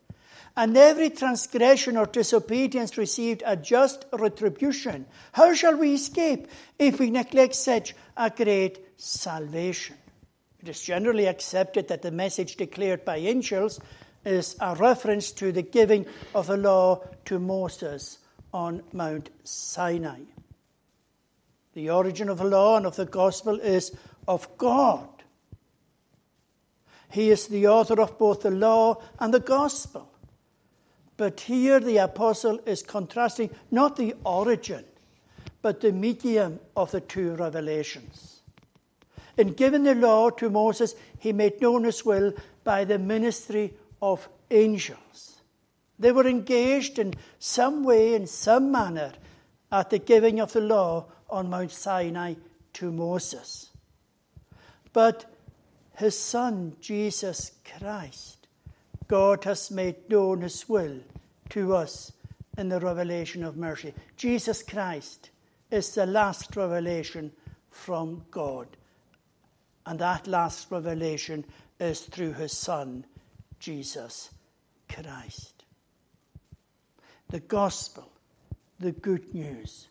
and 0.57 0.77
every 0.77 1.11
transgression 1.11 1.97
or 1.97 2.07
disobedience 2.07 2.97
received 2.97 3.43
a 3.45 3.57
just 3.57 4.07
retribution, 4.13 5.05
how 5.33 5.53
shall 5.53 5.77
we 5.77 5.95
escape 5.95 6.47
if 6.79 7.01
we 7.01 7.11
neglect 7.11 7.55
such 7.55 7.95
a 8.17 8.31
great 8.31 8.79
salvation? 8.97 9.97
It 10.63 10.69
is 10.69 10.81
generally 10.81 11.27
accepted 11.27 11.89
that 11.89 12.01
the 12.01 12.11
message 12.11 12.57
declared 12.57 13.05
by 13.05 13.19
angels 13.19 13.81
is 14.25 14.57
a 14.61 14.75
reference 14.75 15.33
to 15.33 15.53
the 15.53 15.63
giving 15.63 16.07
of 16.35 16.47
the 16.47 16.57
law 16.57 17.03
to 17.27 17.39
Moses 17.39 18.19
on 18.53 18.83
Mount 18.93 19.31
Sinai. 19.45 20.21
The 21.75 21.91
origin 21.91 22.29
of 22.29 22.39
the 22.39 22.45
law 22.45 22.77
and 22.77 22.87
of 22.87 22.97
the 22.97 23.05
gospel 23.05 23.59
is 23.59 23.97
of 24.29 24.57
God. 24.57 25.09
He 27.11 27.31
is 27.31 27.47
the 27.49 27.69
author 27.69 28.01
of 28.01 28.19
both 28.19 28.43
the 28.43 28.51
law 28.51 29.03
and 29.19 29.35
the 29.35 29.41
gospel. 29.41 30.11
But 31.17 31.41
here 31.41 31.79
the 31.79 31.99
apostle 31.99 32.59
is 32.67 32.83
contrasting 32.83 33.51
not 33.71 33.97
the 33.97 34.15
origin, 34.25 34.85
but 35.63 35.81
the 35.81 35.93
medium 35.93 36.59
of 36.77 36.91
the 36.91 37.01
two 37.01 37.35
revelations. 37.37 38.43
In 39.37 39.53
giving 39.53 39.83
the 39.83 39.95
law 39.95 40.31
to 40.31 40.51
Moses, 40.51 40.95
he 41.19 41.33
made 41.33 41.61
known 41.61 41.85
his 41.85 42.05
will 42.05 42.33
by 42.63 42.85
the 42.85 42.99
ministry 42.99 43.75
of 44.05 44.29
angels. 44.51 45.41
They 45.99 46.13
were 46.13 46.27
engaged 46.27 46.99
in 46.99 47.15
some 47.39 47.85
way, 47.85 48.15
in 48.15 48.27
some 48.27 48.71
manner, 48.71 49.13
at 49.73 49.89
the 49.89 49.99
giving 49.99 50.41
of 50.41 50.53
the 50.53 50.61
law 50.61 51.07
on 51.31 51.49
Mount 51.49 51.71
Sinai 51.71 52.35
to 52.75 52.93
Moses. 52.93 53.71
But 54.93 55.25
his 55.97 56.19
Son, 56.19 56.77
Jesus 56.83 57.53
Christ, 57.79 58.47
God 59.09 59.45
has 59.45 59.71
made 59.71 60.11
known 60.11 60.43
his 60.43 60.69
will 60.69 60.99
to 61.49 61.75
us 61.75 62.13
in 62.59 62.69
the 62.69 62.81
revelation 62.81 63.43
of 63.43 63.57
mercy. 63.57 63.95
Jesus 64.19 64.63
Christ 64.63 65.31
is 65.71 65.95
the 65.95 66.05
last 66.05 66.55
revelation 66.57 67.33
from 67.71 68.27
God. 68.31 68.69
And 69.87 69.99
that 69.99 70.27
last 70.27 70.71
revelation 70.71 71.47
is 71.81 72.01
through 72.01 72.35
his 72.35 72.53
Son, 72.53 73.07
Jesus 73.65 74.29
Christ. 74.93 75.65
The 77.31 77.41
gospel, 77.41 78.13
the 78.79 78.93
good 78.93 79.35
news, 79.35 79.89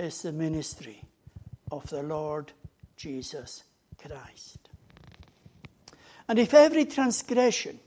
is 0.00 0.22
the 0.22 0.32
ministry 0.32 1.04
of 1.70 1.86
the 1.90 2.02
Lord 2.02 2.52
Jesus 2.96 3.64
Christ. 3.98 4.70
And 6.28 6.38
if 6.38 6.54
every 6.54 6.86
transgression 6.86 7.78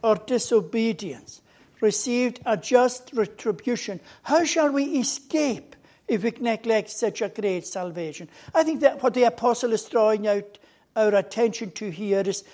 or 0.00 0.14
disobedience 0.14 1.42
received 1.80 2.38
a 2.46 2.56
just 2.56 3.10
retribution, 3.12 3.98
how 4.22 4.44
shall 4.44 4.70
we 4.70 4.84
escape 5.00 5.74
if 6.06 6.22
we 6.22 6.30
neglect 6.38 6.90
such 6.90 7.20
a 7.20 7.28
great 7.28 7.66
salvation? 7.66 8.28
I 8.54 8.62
think 8.62 8.82
that 8.82 9.02
what 9.02 9.14
the 9.14 9.24
apostle 9.24 9.72
is 9.72 9.84
drawing 9.86 10.28
out 10.28 10.58
our 10.94 11.16
attention 11.16 11.72
to 11.72 11.90
here 11.90 12.20
is 12.20 12.44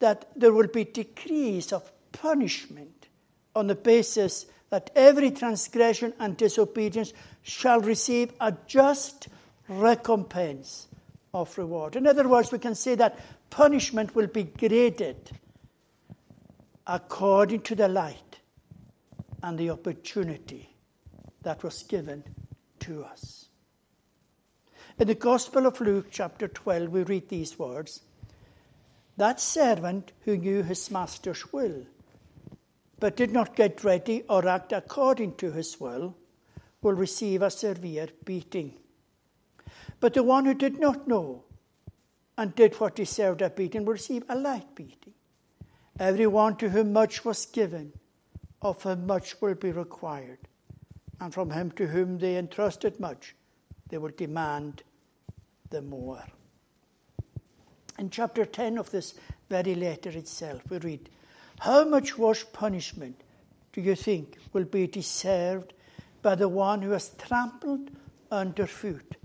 that 0.00 0.30
there 0.34 0.52
will 0.52 0.66
be 0.66 0.84
decrees 0.84 1.72
of 1.72 1.90
punishment 2.12 3.06
on 3.54 3.68
the 3.68 3.74
basis 3.74 4.46
that 4.70 4.90
every 4.94 5.30
transgression 5.30 6.12
and 6.18 6.36
disobedience 6.36 7.12
shall 7.42 7.80
receive 7.80 8.32
a 8.40 8.54
just 8.66 9.28
recompense 9.68 10.88
of 11.32 11.56
reward. 11.56 11.96
In 11.96 12.06
other 12.06 12.28
words, 12.28 12.50
we 12.50 12.58
can 12.58 12.74
say 12.74 12.94
that 12.96 13.18
punishment 13.50 14.14
will 14.14 14.26
be 14.26 14.44
graded 14.44 15.30
according 16.86 17.60
to 17.62 17.74
the 17.74 17.88
light 17.88 18.40
and 19.42 19.58
the 19.58 19.70
opportunity 19.70 20.74
that 21.42 21.62
was 21.62 21.82
given 21.84 22.24
to 22.80 23.04
us. 23.04 23.46
In 24.98 25.06
the 25.06 25.14
Gospel 25.14 25.66
of 25.66 25.80
Luke, 25.80 26.08
chapter 26.10 26.48
12, 26.48 26.88
we 26.90 27.02
read 27.04 27.28
these 27.28 27.58
words 27.58 28.02
That 29.20 29.38
servant 29.38 30.12
who 30.24 30.38
knew 30.38 30.62
his 30.62 30.90
master's 30.90 31.52
will, 31.52 31.84
but 32.98 33.18
did 33.18 33.32
not 33.32 33.54
get 33.54 33.84
ready 33.84 34.22
or 34.30 34.48
act 34.48 34.72
according 34.72 35.34
to 35.34 35.52
his 35.52 35.78
will, 35.78 36.16
will 36.80 36.94
receive 36.94 37.42
a 37.42 37.50
severe 37.50 38.08
beating. 38.24 38.78
But 40.00 40.14
the 40.14 40.22
one 40.22 40.46
who 40.46 40.54
did 40.54 40.80
not 40.80 41.06
know 41.06 41.44
and 42.38 42.54
did 42.54 42.76
what 42.76 42.96
deserved 42.96 43.42
a 43.42 43.50
beating 43.50 43.84
will 43.84 43.92
receive 43.92 44.24
a 44.26 44.34
light 44.34 44.74
beating. 44.74 45.12
Everyone 45.98 46.56
to 46.56 46.70
whom 46.70 46.94
much 46.94 47.22
was 47.22 47.44
given, 47.44 47.92
of 48.62 48.84
him 48.84 49.06
much 49.06 49.38
will 49.42 49.54
be 49.54 49.70
required. 49.70 50.48
And 51.20 51.34
from 51.34 51.50
him 51.50 51.72
to 51.72 51.88
whom 51.88 52.16
they 52.16 52.38
entrusted 52.38 52.98
much, 52.98 53.36
they 53.90 53.98
will 53.98 54.12
demand 54.16 54.82
the 55.68 55.82
more. 55.82 56.24
In 58.00 58.08
chapter 58.08 58.46
10 58.46 58.78
of 58.78 58.90
this 58.90 59.12
very 59.50 59.74
letter 59.74 60.08
itself, 60.08 60.62
we 60.70 60.78
read, 60.78 61.10
How 61.58 61.84
much 61.84 62.16
worse 62.16 62.42
punishment 62.42 63.20
do 63.74 63.82
you 63.82 63.94
think 63.94 64.38
will 64.54 64.64
be 64.64 64.86
deserved 64.86 65.74
by 66.22 66.34
the 66.34 66.48
one 66.48 66.80
who 66.80 66.92
has 66.92 67.10
trampled 67.18 67.90
underfoot 68.30 69.16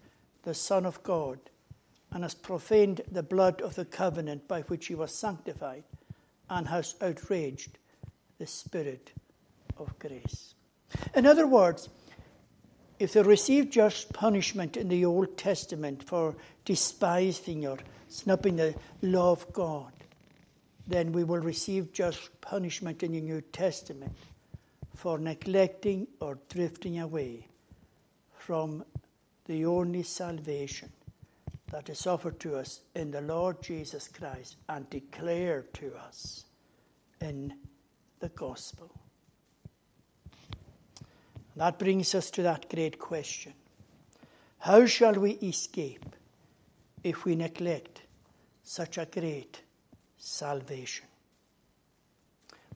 the 0.44 0.53
Son 0.53 0.86
of 0.86 1.01
God, 1.03 1.39
and 2.12 2.24
has 2.24 2.36
profaned 2.36 3.00
the 3.10 3.24
blood 3.24 3.62
of 3.62 3.75
the 3.75 3.86
covenant 3.86 4.46
by 4.50 4.63
which 4.63 4.88
he 4.88 4.96
was 4.96 5.13
sanctified, 5.13 5.86
and 6.50 6.67
has 6.67 6.96
outraged 7.01 7.77
the 8.39 8.48
Spirit 8.48 9.13
of 9.77 9.98
grace. 10.00 10.53
In 11.15 11.25
other 11.25 11.48
words, 11.48 11.88
if 13.00 13.13
they 13.13 13.22
received 13.22 13.72
just 13.72 14.12
punishment 14.12 14.75
in 14.75 14.89
the 14.89 15.05
Old 15.05 15.38
Testament 15.38 16.03
for 16.03 16.36
despising 16.65 17.65
or 17.65 17.77
snubbing 18.07 18.55
the 18.55 18.75
law 19.01 19.31
of 19.31 19.51
God, 19.53 19.91
then 20.88 21.12
we 21.12 21.24
will 21.24 21.39
receive 21.39 21.93
just 21.93 22.29
punishment 22.41 23.03
in 23.03 23.13
the 23.13 23.21
New 23.21 23.41
Testament 23.41 24.15
for 24.95 25.17
neglecting 25.17 26.07
or 26.19 26.38
drifting 26.50 27.00
away 27.00 27.47
from 28.38 28.85
the 29.45 29.65
only 29.65 30.03
salvation 30.03 30.91
that 31.71 31.89
is 31.89 32.05
offered 32.07 32.39
to 32.39 32.55
us 32.55 32.81
in 32.93 33.12
the 33.12 33.21
Lord 33.21 33.62
Jesus 33.62 34.07
Christ 34.07 34.55
and 34.69 34.89
declared 34.89 35.74
to 35.75 35.93
us 35.95 36.45
in 37.19 37.53
the 38.19 38.29
gospel. 38.29 38.91
That 41.55 41.79
brings 41.79 42.13
us 42.13 42.31
to 42.31 42.43
that 42.43 42.69
great 42.69 43.00
question 43.00 43.53
How 44.59 44.85
shall 44.85 45.13
we 45.13 45.31
escape 45.31 46.14
if 47.05 47.24
we 47.24 47.35
neglect 47.35 48.01
such 48.63 48.97
a 48.97 49.05
great 49.05 49.61
salvation? 50.18 51.05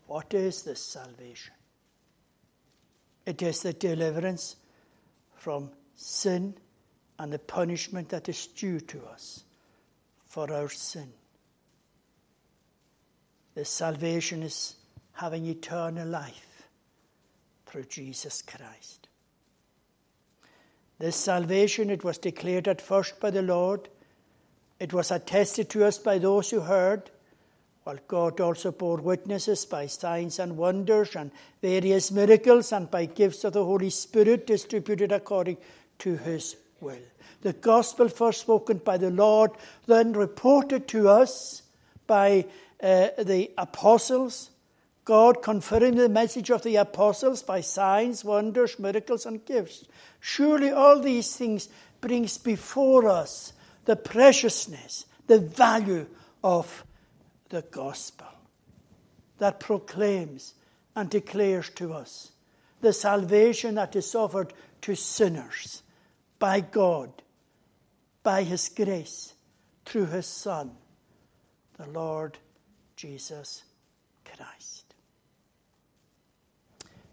What 0.05 0.35
is 0.35 0.61
this 0.61 0.85
salvation? 0.85 1.53
It 3.25 3.41
is 3.41 3.63
the 3.63 3.73
deliverance 3.73 4.55
from 5.35 5.71
sin 5.95 6.53
and 7.17 7.33
the 7.33 7.39
punishment 7.39 8.09
that 8.09 8.29
is 8.29 8.45
due 8.45 8.79
to 8.81 9.03
us 9.05 9.45
for 10.25 10.53
our 10.53 10.69
sin. 10.69 11.11
The 13.55 13.65
salvation 13.65 14.43
is 14.43 14.75
having 15.13 15.47
eternal 15.47 16.07
life 16.07 16.67
through 17.65 17.85
Jesus 17.85 18.43
Christ. 18.43 19.09
This 20.99 21.15
salvation, 21.15 21.89
it 21.89 22.03
was 22.03 22.19
declared 22.19 22.67
at 22.67 22.79
first 22.79 23.19
by 23.19 23.31
the 23.31 23.41
Lord. 23.41 23.89
It 24.79 24.93
was 24.93 25.11
attested 25.11 25.69
to 25.71 25.85
us 25.85 25.97
by 25.97 26.19
those 26.19 26.49
who 26.49 26.61
heard, 26.61 27.11
while 27.83 27.97
God 28.07 28.39
also 28.39 28.71
bore 28.71 28.97
witnesses 28.97 29.65
by 29.65 29.87
signs 29.87 30.39
and 30.39 30.57
wonders 30.57 31.15
and 31.15 31.31
various 31.61 32.11
miracles 32.11 32.71
and 32.71 32.89
by 32.89 33.05
gifts 33.05 33.43
of 33.43 33.53
the 33.53 33.65
Holy 33.65 33.89
Spirit 33.89 34.47
distributed 34.47 35.11
according 35.11 35.57
to 35.99 36.15
his 36.15 36.55
will. 36.79 37.01
The 37.41 37.53
gospel 37.53 38.07
first 38.07 38.41
spoken 38.41 38.77
by 38.77 38.97
the 38.97 39.11
Lord, 39.11 39.51
then 39.85 40.13
reported 40.13 40.87
to 40.89 41.09
us 41.09 41.63
by 42.07 42.45
uh, 42.81 43.09
the 43.17 43.51
apostles. 43.57 44.51
God 45.03 45.41
conferring 45.41 45.95
the 45.95 46.09
message 46.09 46.51
of 46.51 46.63
the 46.63 46.75
apostles 46.75 47.41
by 47.41 47.61
signs, 47.61 48.23
wonders, 48.23 48.77
miracles, 48.77 49.25
and 49.25 49.43
gifts. 49.43 49.85
Surely 50.19 50.69
all 50.69 50.99
these 51.01 51.35
things 51.35 51.67
brings 51.99 52.37
before 52.37 53.09
us 53.09 53.53
the 53.89 53.95
preciousness, 53.95 55.07
the 55.25 55.39
value 55.39 56.05
of 56.43 56.85
the 57.49 57.63
gospel 57.71 58.27
that 59.39 59.59
proclaims 59.59 60.53
and 60.95 61.09
declares 61.09 61.71
to 61.71 61.91
us 61.91 62.31
the 62.81 62.93
salvation 62.93 63.73
that 63.73 63.95
is 63.95 64.13
offered 64.13 64.53
to 64.79 64.93
sinners 64.93 65.81
by 66.37 66.59
God, 66.59 67.23
by 68.21 68.43
His 68.43 68.69
grace, 68.69 69.33
through 69.85 70.05
His 70.05 70.27
Son, 70.27 70.69
the 71.79 71.87
Lord 71.87 72.37
Jesus 72.95 73.63
Christ. 74.23 74.93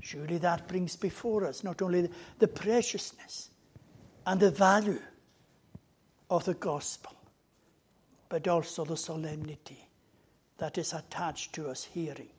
Surely 0.03 0.37
that 0.37 0.69
brings 0.69 0.95
before 0.95 1.47
us 1.47 1.65
not 1.65 1.81
only 1.81 2.11
the 2.39 2.49
preciousness 2.49 3.49
and 4.27 4.39
the 4.39 4.51
value 4.51 5.01
of 6.31 6.45
the 6.45 6.55
gospel, 6.55 7.15
but 8.29 8.49
also 8.49 8.85
the 8.85 8.97
solemnity 8.97 9.89
that 10.59 10.79
is 10.79 10.93
attached 10.93 11.53
to 11.55 11.69
us 11.69 11.85
hearing 11.85 12.31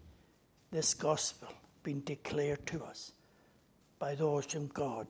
this 0.71 0.93
gospel 0.93 1.49
being 1.83 2.01
declared 2.01 2.65
to 2.65 2.83
us 2.83 3.13
by 3.99 4.15
those 4.15 4.51
whom 4.51 4.67
God 4.67 5.07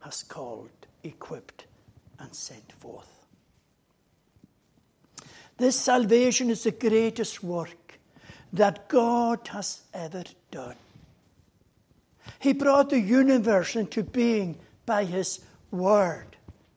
has 0.00 0.22
called 0.22 0.70
equipped, 1.06 1.66
and 2.18 2.34
sent 2.34 2.72
forth. 2.72 3.26
This 5.58 5.78
salvation 5.78 6.50
is 6.50 6.64
the 6.64 6.70
greatest 6.70 7.42
work 7.42 7.98
that 8.52 8.88
God 8.88 9.48
has 9.48 9.82
ever 9.94 10.24
done. 10.50 10.76
He 12.38 12.52
brought 12.52 12.90
the 12.90 13.00
universe 13.00 13.76
into 13.76 14.02
being 14.02 14.58
by 14.84 15.04
His 15.04 15.40
Word. 15.70 16.35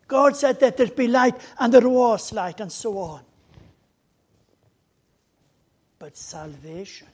God 0.10 0.36
said 0.36 0.60
that 0.60 0.76
there'd 0.76 0.95
be 0.95 1.08
light, 1.08 1.36
and 1.60 1.74
there 1.74 1.88
was 1.88 2.34
light, 2.34 2.60
and 2.60 2.72
so 2.72 2.98
on. 2.98 3.22
But 6.00 6.17
salvation 6.17 7.08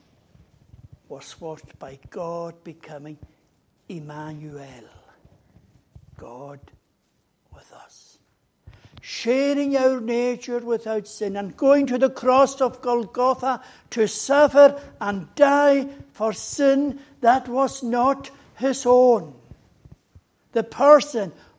was 1.10 1.40
worked 1.42 1.78
by 1.78 2.00
God 2.10 2.64
becoming 2.64 3.18
Emmanuel, 3.90 4.90
God 6.18 6.60
with 7.54 7.72
us. 7.74 8.18
Sharing 9.02 9.76
our 9.76 10.00
nature 10.00 10.60
without 10.60 11.06
sin 11.06 11.36
and 11.36 11.56
going 11.58 11.86
to 11.88 11.98
the 11.98 12.10
cross 12.10 12.62
of 12.62 12.82
Golgotha 12.82 13.62
to 13.92 14.08
suffer 14.08 14.82
and 15.02 15.34
die 15.36 15.88
for 16.14 16.32
sin 16.32 17.00
that 17.20 17.50
was 17.50 17.84
not 17.84 18.32
his 18.56 18.86
own. 18.86 19.36
The 20.54 20.64
person 20.64 21.34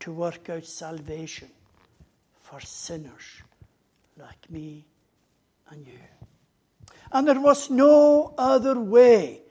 to 0.00 0.12
work 0.12 0.48
out 0.48 0.64
salvation 0.64 1.48
for 2.40 2.60
sinners 2.60 3.42
like 4.16 4.50
me 4.50 4.84
and 5.70 5.86
you. 5.86 5.98
And 7.12 7.26
there 7.26 7.40
was 7.40 7.70
no 7.70 8.34
other 8.36 8.78
way 8.78 9.42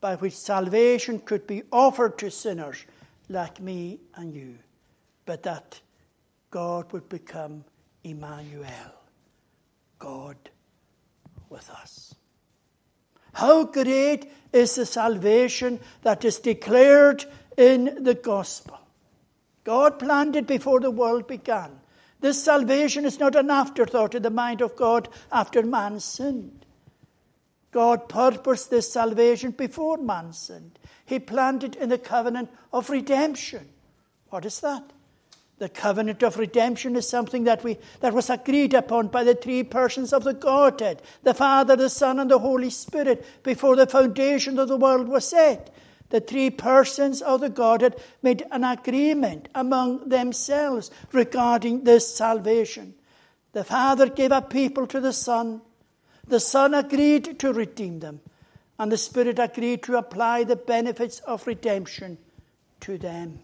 by 0.00 0.16
which 0.16 0.36
salvation 0.36 1.20
could 1.20 1.46
be 1.46 1.62
offered 1.72 2.18
to 2.18 2.30
sinners 2.30 2.84
like 3.28 3.60
me 3.60 3.98
and 4.14 4.34
you, 4.34 4.58
but 5.26 5.42
that 5.42 5.80
God 6.50 6.92
would 6.92 7.08
become 7.08 7.64
Emmanuel, 8.04 8.94
God 9.98 10.36
with 11.48 11.68
us. 11.70 12.14
How 13.32 13.64
great 13.64 14.32
is 14.52 14.74
the 14.74 14.86
salvation 14.86 15.80
that 16.02 16.24
is 16.24 16.38
declared 16.38 17.24
in 17.56 18.02
the 18.02 18.14
gospel? 18.14 18.78
God 19.68 19.98
planned 19.98 20.34
it 20.34 20.46
before 20.46 20.80
the 20.80 20.90
world 20.90 21.28
began. 21.28 21.70
This 22.20 22.42
salvation 22.42 23.04
is 23.04 23.20
not 23.20 23.36
an 23.36 23.50
afterthought 23.50 24.14
in 24.14 24.22
the 24.22 24.30
mind 24.30 24.62
of 24.62 24.74
God 24.76 25.10
after 25.30 25.62
man 25.62 26.00
sinned. 26.00 26.64
God 27.70 28.08
purposed 28.08 28.70
this 28.70 28.90
salvation 28.90 29.50
before 29.50 29.98
man 29.98 30.32
sinned. 30.32 30.78
He 31.04 31.18
planned 31.18 31.64
it 31.64 31.76
in 31.76 31.90
the 31.90 31.98
covenant 31.98 32.48
of 32.72 32.88
redemption. 32.88 33.68
What 34.30 34.46
is 34.46 34.58
that? 34.60 34.84
The 35.58 35.68
covenant 35.68 36.22
of 36.22 36.38
redemption 36.38 36.96
is 36.96 37.06
something 37.06 37.44
that, 37.44 37.62
we, 37.62 37.76
that 38.00 38.14
was 38.14 38.30
agreed 38.30 38.72
upon 38.72 39.08
by 39.08 39.22
the 39.22 39.34
three 39.34 39.64
persons 39.64 40.14
of 40.14 40.24
the 40.24 40.32
Godhead 40.32 41.02
the 41.24 41.34
Father, 41.34 41.76
the 41.76 41.90
Son, 41.90 42.20
and 42.20 42.30
the 42.30 42.38
Holy 42.38 42.70
Spirit 42.70 43.22
before 43.42 43.76
the 43.76 43.86
foundation 43.86 44.58
of 44.58 44.68
the 44.68 44.78
world 44.78 45.08
was 45.08 45.28
set. 45.28 45.68
The 46.10 46.20
three 46.20 46.50
persons 46.50 47.20
of 47.20 47.40
the 47.40 47.50
Godhead 47.50 48.00
made 48.22 48.44
an 48.50 48.64
agreement 48.64 49.48
among 49.54 50.08
themselves 50.08 50.90
regarding 51.12 51.84
this 51.84 52.14
salvation. 52.14 52.94
The 53.52 53.64
Father 53.64 54.08
gave 54.08 54.32
a 54.32 54.40
people 54.40 54.86
to 54.86 55.00
the 55.00 55.12
Son. 55.12 55.60
The 56.26 56.40
Son 56.40 56.74
agreed 56.74 57.38
to 57.40 57.52
redeem 57.52 58.00
them. 58.00 58.20
And 58.78 58.92
the 58.92 58.96
Spirit 58.96 59.38
agreed 59.38 59.82
to 59.84 59.96
apply 59.96 60.44
the 60.44 60.56
benefits 60.56 61.18
of 61.20 61.46
redemption 61.46 62.18
to 62.80 62.96
them. 62.96 63.40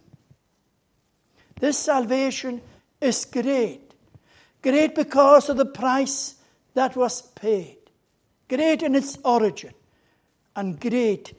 This 1.60 1.78
salvation 1.78 2.62
is 3.00 3.24
great. 3.24 3.92
Great 4.62 4.94
because 4.94 5.48
of 5.48 5.56
the 5.56 5.66
price 5.66 6.36
that 6.74 6.96
was 6.96 7.22
paid. 7.22 7.76
Great 8.48 8.82
in 8.82 8.94
its 8.94 9.18
origin. 9.24 9.74
And 10.56 10.80
great 10.80 11.34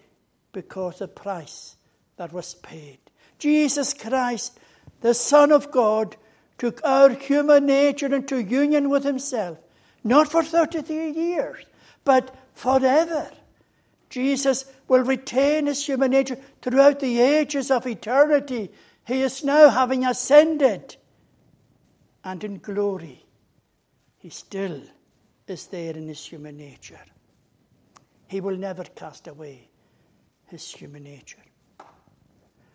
because 0.56 1.00
the 1.00 1.08
price 1.08 1.76
that 2.16 2.32
was 2.32 2.56
paid. 2.56 2.98
Jesus 3.38 3.94
Christ, 3.94 4.58
the 5.02 5.14
Son 5.14 5.52
of 5.52 5.70
God, 5.70 6.16
took 6.58 6.80
our 6.86 7.10
human 7.10 7.66
nature 7.66 8.16
into 8.16 8.42
union 8.42 8.90
with 8.90 9.04
Himself, 9.04 9.58
not 10.02 10.32
for 10.32 10.44
33 10.44 11.12
years, 11.12 11.66
but 12.06 12.34
forever. 12.54 13.30
Jesus 14.10 14.64
will 14.88 15.02
retain 15.02 15.66
His 15.66 15.86
human 15.86 16.12
nature 16.12 16.38
throughout 16.62 17.02
the 17.02 17.20
ages 17.20 17.70
of 17.70 17.86
eternity. 17.86 18.72
He 19.06 19.22
is 19.22 19.44
now 19.44 19.70
having 19.70 20.06
ascended, 20.06 20.96
and 22.24 22.42
in 22.46 22.60
glory, 22.60 23.26
He 24.20 24.30
still 24.30 24.82
is 25.48 25.68
there 25.68 25.98
in 25.98 26.08
His 26.08 26.26
human 26.26 26.56
nature. 26.56 27.06
He 28.28 28.40
will 28.40 28.56
never 28.56 28.86
cast 28.86 29.28
away 29.28 29.68
his 30.48 30.70
human 30.72 31.04
nature. 31.04 31.40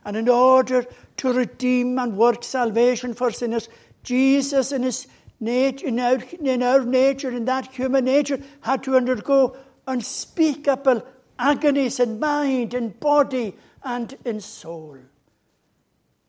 And 0.05 0.17
in 0.17 0.29
order 0.29 0.87
to 1.19 1.33
redeem 1.33 1.99
and 1.99 2.17
work 2.17 2.43
salvation 2.43 3.15
for 3.15 3.31
sinners, 3.31 3.69
Jesus, 4.03 4.73
in, 4.73 4.83
his 4.83 5.07
nature, 5.39 5.87
in, 5.87 6.01
our, 6.01 6.19
in 6.41 6.63
our 6.63 6.85
nature, 6.85 7.31
in 7.31 7.45
that 7.45 7.67
human 7.73 8.07
nature, 8.07 8.41
had 8.63 8.83
to 8.85 8.97
undergo 8.97 9.57
unspeakable 9.87 11.07
agonies 11.39 12.01
in 12.01 12.19
mind, 12.19 12.75
in 12.75 12.91
body, 12.91 13.55
and 13.83 14.15
in 14.25 14.41
soul. 14.41 14.99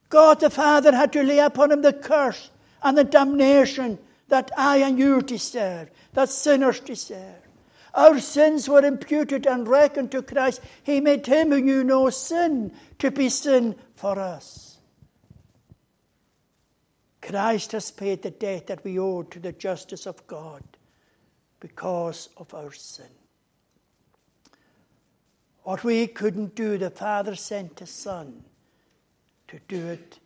God 0.09 0.39
the 0.41 0.49
Father 0.49 0.95
had 0.95 1.13
to 1.13 1.23
lay 1.23 1.39
upon 1.39 1.71
him 1.71 1.81
the 1.81 1.93
curse 1.93 2.49
and 2.83 2.97
the 2.97 3.03
damnation 3.03 3.99
that 4.27 4.51
I 4.57 4.77
and 4.77 4.97
you 4.97 5.21
deserve, 5.21 5.89
that 6.13 6.29
sinners 6.29 6.79
deserve. 6.79 7.41
Our 7.93 8.19
sins 8.19 8.69
were 8.69 8.85
imputed 8.85 9.45
and 9.45 9.67
reckoned 9.67 10.11
to 10.11 10.21
Christ. 10.21 10.61
He 10.83 11.01
made 11.01 11.25
him 11.25 11.49
who 11.49 11.61
knew 11.61 11.83
no 11.83 12.09
sin 12.09 12.71
to 12.99 13.11
be 13.11 13.29
sin 13.29 13.75
for 13.95 14.17
us. 14.17 14.79
Christ 17.21 17.73
has 17.73 17.91
paid 17.91 18.23
the 18.23 18.31
debt 18.31 18.67
that 18.67 18.83
we 18.83 18.97
owed 18.97 19.29
to 19.31 19.39
the 19.39 19.51
justice 19.51 20.05
of 20.05 20.25
God 20.25 20.63
because 21.59 22.29
of 22.37 22.53
our 22.53 22.71
sin. 22.71 23.05
What 25.63 25.83
we 25.83 26.07
couldn't 26.07 26.55
do, 26.55 26.77
the 26.77 26.89
Father 26.89 27.35
sent 27.35 27.79
His 27.79 27.91
Son 27.91 28.43
to 29.47 29.59
do 29.67 29.87
it 29.89 30.19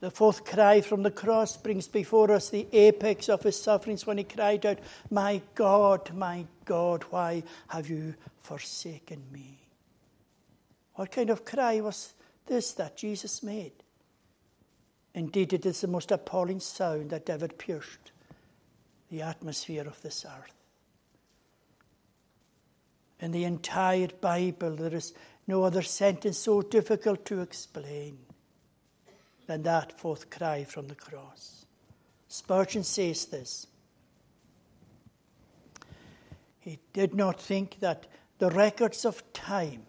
the 0.00 0.10
fourth 0.10 0.44
cry 0.46 0.80
from 0.80 1.02
the 1.02 1.10
cross 1.10 1.58
brings 1.58 1.86
before 1.86 2.32
us 2.32 2.48
the 2.48 2.66
apex 2.72 3.28
of 3.28 3.42
his 3.42 3.60
sufferings 3.60 4.06
when 4.06 4.16
he 4.16 4.24
cried 4.24 4.64
out, 4.64 4.78
My 5.10 5.42
God, 5.54 6.14
my 6.14 6.46
God, 6.64 7.04
why 7.10 7.42
have 7.68 7.88
you 7.90 8.14
forsaken 8.42 9.22
me? 9.30 9.58
What 10.94 11.12
kind 11.12 11.28
of 11.28 11.44
cry 11.44 11.80
was 11.80 12.14
this 12.46 12.72
that 12.72 12.96
Jesus 12.96 13.42
made? 13.42 13.72
Indeed, 15.14 15.52
it 15.52 15.66
is 15.66 15.82
the 15.82 15.86
most 15.86 16.10
appalling 16.10 16.60
sound 16.60 17.10
that 17.10 17.28
ever 17.28 17.48
pierced 17.48 18.12
the 19.10 19.22
atmosphere 19.22 19.86
of 19.86 20.00
this 20.00 20.24
earth. 20.24 20.54
In 23.20 23.32
the 23.32 23.44
entire 23.44 24.08
Bible, 24.20 24.76
there 24.76 24.94
is 24.94 25.12
no 25.46 25.64
other 25.64 25.82
sentence 25.82 26.38
so 26.38 26.62
difficult 26.62 27.26
to 27.26 27.42
explain 27.42 28.18
than 29.50 29.64
that 29.64 29.98
fourth 29.98 30.30
cry 30.30 30.62
from 30.62 30.86
the 30.86 30.94
cross. 30.94 31.66
Spurgeon 32.28 32.84
says 32.84 33.26
this. 33.26 33.66
He 36.60 36.78
did 36.92 37.16
not 37.16 37.40
think 37.40 37.80
that 37.80 38.06
the 38.38 38.50
records 38.50 39.04
of 39.04 39.24
time 39.32 39.82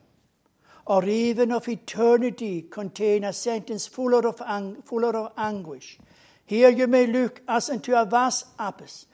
or 0.88 1.06
even 1.06 1.52
of 1.52 1.70
eternity 1.70 2.64
contain 2.72 3.24
a 3.24 3.34
sentence 3.34 3.86
fuller 3.86 4.28
of, 4.28 4.42
ang- 4.48 4.82
fuller 4.82 5.16
of 5.16 5.32
anguish. 5.38 6.00
Here 6.44 6.70
you 6.70 6.88
may 6.88 7.06
look 7.06 7.44
as 7.48 7.70
into 7.70 7.96
a 7.96 8.04
vast 8.04 8.48
abyss, 8.58 9.06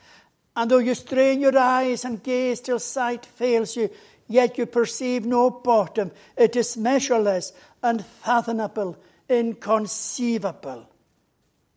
and 0.56 0.72
though 0.72 0.78
you 0.78 0.96
strain 0.96 1.42
your 1.42 1.58
eyes 1.58 2.06
and 2.06 2.24
gaze 2.24 2.62
till 2.62 2.80
sight 2.80 3.26
fails 3.26 3.76
you, 3.76 3.90
yet 4.30 4.58
you 4.58 4.66
perceive 4.66 5.26
no 5.26 5.50
bottom. 5.50 6.12
It 6.38 6.56
is 6.56 6.78
measureless, 6.78 7.52
unfathomable, 7.84 8.96
inconceivable. 9.30 10.90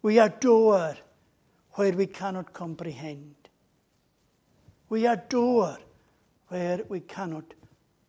We 0.02 0.18
adore 0.18 0.96
where 1.72 1.92
we 1.92 2.06
cannot 2.06 2.52
comprehend. 2.52 3.34
We 4.88 5.06
adore 5.06 5.78
where 6.48 6.80
we 6.88 7.00
cannot 7.00 7.54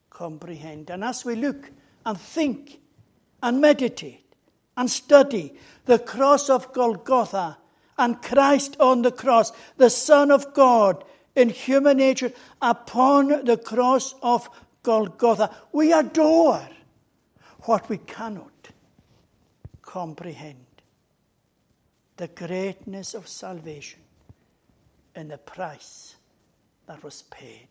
comprehend. 0.09 0.89
And 0.89 1.03
as 1.03 1.25
we 1.25 1.35
look 1.35 1.69
and 2.05 2.19
think 2.19 2.79
and 3.43 3.61
meditate 3.61 4.35
and 4.77 4.89
study 4.89 5.53
the 5.85 5.99
cross 5.99 6.49
of 6.49 6.73
Golgotha 6.73 7.57
and 7.97 8.21
Christ 8.21 8.77
on 8.79 9.01
the 9.01 9.11
cross, 9.11 9.51
the 9.77 9.89
Son 9.89 10.31
of 10.31 10.53
God 10.53 11.03
in 11.35 11.49
human 11.49 11.97
nature 11.97 12.31
upon 12.61 13.45
the 13.45 13.57
cross 13.57 14.15
of 14.21 14.49
Golgotha, 14.83 15.55
we 15.71 15.93
adore 15.93 16.67
what 17.63 17.87
we 17.89 17.97
cannot 17.97 18.50
comprehend 19.91 20.65
the 22.15 22.29
greatness 22.29 23.13
of 23.13 23.27
salvation 23.27 23.99
and 25.15 25.29
the 25.29 25.37
price 25.37 26.15
that 26.87 27.03
was 27.03 27.23
paid. 27.23 27.67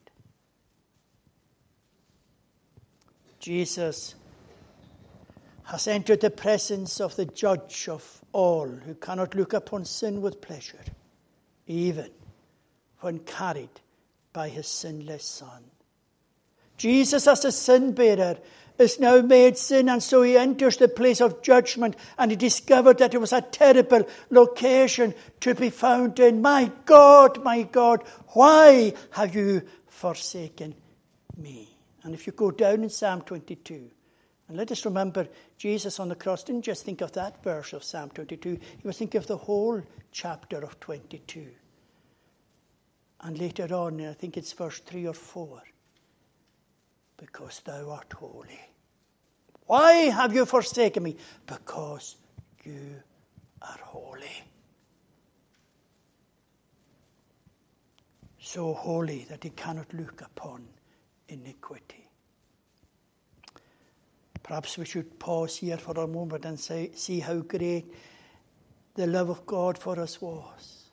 Jesus 3.39 4.17
has 5.63 5.89
entered 5.89 6.21
the 6.21 6.31
presence 6.31 7.01
of 7.01 7.17
the 7.17 7.25
judge 7.25 7.89
of 7.89 8.23
all 8.33 8.67
who 8.67 8.93
cannot 8.97 9.35
look 9.35 9.55
upon 9.55 9.87
sin 9.87 10.21
with 10.21 10.43
pleasure, 10.43 10.85
even 11.67 12.11
when 12.99 13.21
carried 13.21 13.81
by 14.35 14.51
his 14.51 14.67
sinless 14.67 15.25
Son. 15.25 15.65
Jesus, 16.77 17.27
as 17.27 17.47
a 17.47 17.53
sin 17.53 17.93
bearer, 17.93 18.37
is 18.81 18.99
now 18.99 19.21
made 19.21 19.57
sin, 19.57 19.89
and 19.89 20.03
so 20.03 20.23
he 20.23 20.37
enters 20.37 20.77
the 20.77 20.89
place 20.89 21.21
of 21.21 21.43
judgment, 21.43 21.97
and 22.19 22.31
he 22.31 22.37
discovered 22.37 22.99
that 22.99 23.15
it 23.15 23.21
was 23.21 23.33
a 23.33 23.43
terrible 23.43 24.07
location 24.31 25.15
to 25.41 25.55
be 25.55 25.71
found 25.71 26.19
in. 26.19 26.43
My 26.43 26.71
God, 26.85 27.45
my 27.45 27.63
God, 27.63 28.03
why 28.29 28.95
have 29.11 29.35
you 29.35 29.63
forsaken 29.87 30.75
me? 31.37 31.77
And 32.03 32.15
if 32.15 32.27
you 32.27 32.33
go 32.33 32.51
down 32.51 32.83
in 32.83 32.91
Psalm 32.91 33.23
22, 33.23 33.91
and 34.49 34.57
let 34.57 34.73
us 34.73 34.85
remember, 34.85 35.29
Jesus 35.59 36.01
on 36.01 36.09
the 36.09 36.17
cross 36.17 36.43
didn't 36.43 36.63
just 36.63 36.85
think 36.85 37.03
of 37.03 37.13
that 37.13 37.45
verse 37.45 37.73
of 37.73 37.85
Psalm 37.85 38.11
22, 38.11 38.59
he 38.79 38.87
was 38.87 38.99
thinking 38.99 39.19
of 39.19 39.27
the 39.27 39.37
whole 39.37 39.83
chapter 40.11 40.59
of 40.59 40.81
22. 40.81 41.47
And 43.21 43.39
later 43.39 43.73
on, 43.75 44.01
I 44.01 44.15
think 44.15 44.37
it's 44.37 44.53
verse 44.53 44.79
3 44.81 45.07
or 45.07 45.15
4, 45.15 45.63
because 47.19 47.61
thou 47.65 47.91
art 47.91 48.13
holy. 48.15 48.59
Why 49.71 50.11
have 50.11 50.35
you 50.35 50.47
forsaken 50.47 51.05
me? 51.05 51.17
Because 51.47 52.17
you 52.65 52.97
are 53.63 53.79
holy. 53.85 54.43
So 58.41 58.75
holy 58.75 59.27
that 59.31 59.45
he 59.45 59.51
cannot 59.51 59.95
look 59.95 60.23
upon 60.23 60.67
iniquity. 61.29 62.05
Perhaps 64.43 64.77
we 64.77 64.87
should 64.87 65.21
pause 65.21 65.59
here 65.59 65.79
for 65.79 65.97
a 66.01 66.09
moment 66.09 66.45
and 66.47 66.59
say, 66.59 66.91
see 66.97 67.21
how 67.21 67.37
great 67.37 67.95
the 68.97 69.07
love 69.07 69.31
of 69.31 69.47
God 69.47 69.79
for 69.79 70.01
us 70.01 70.21
was. 70.21 70.91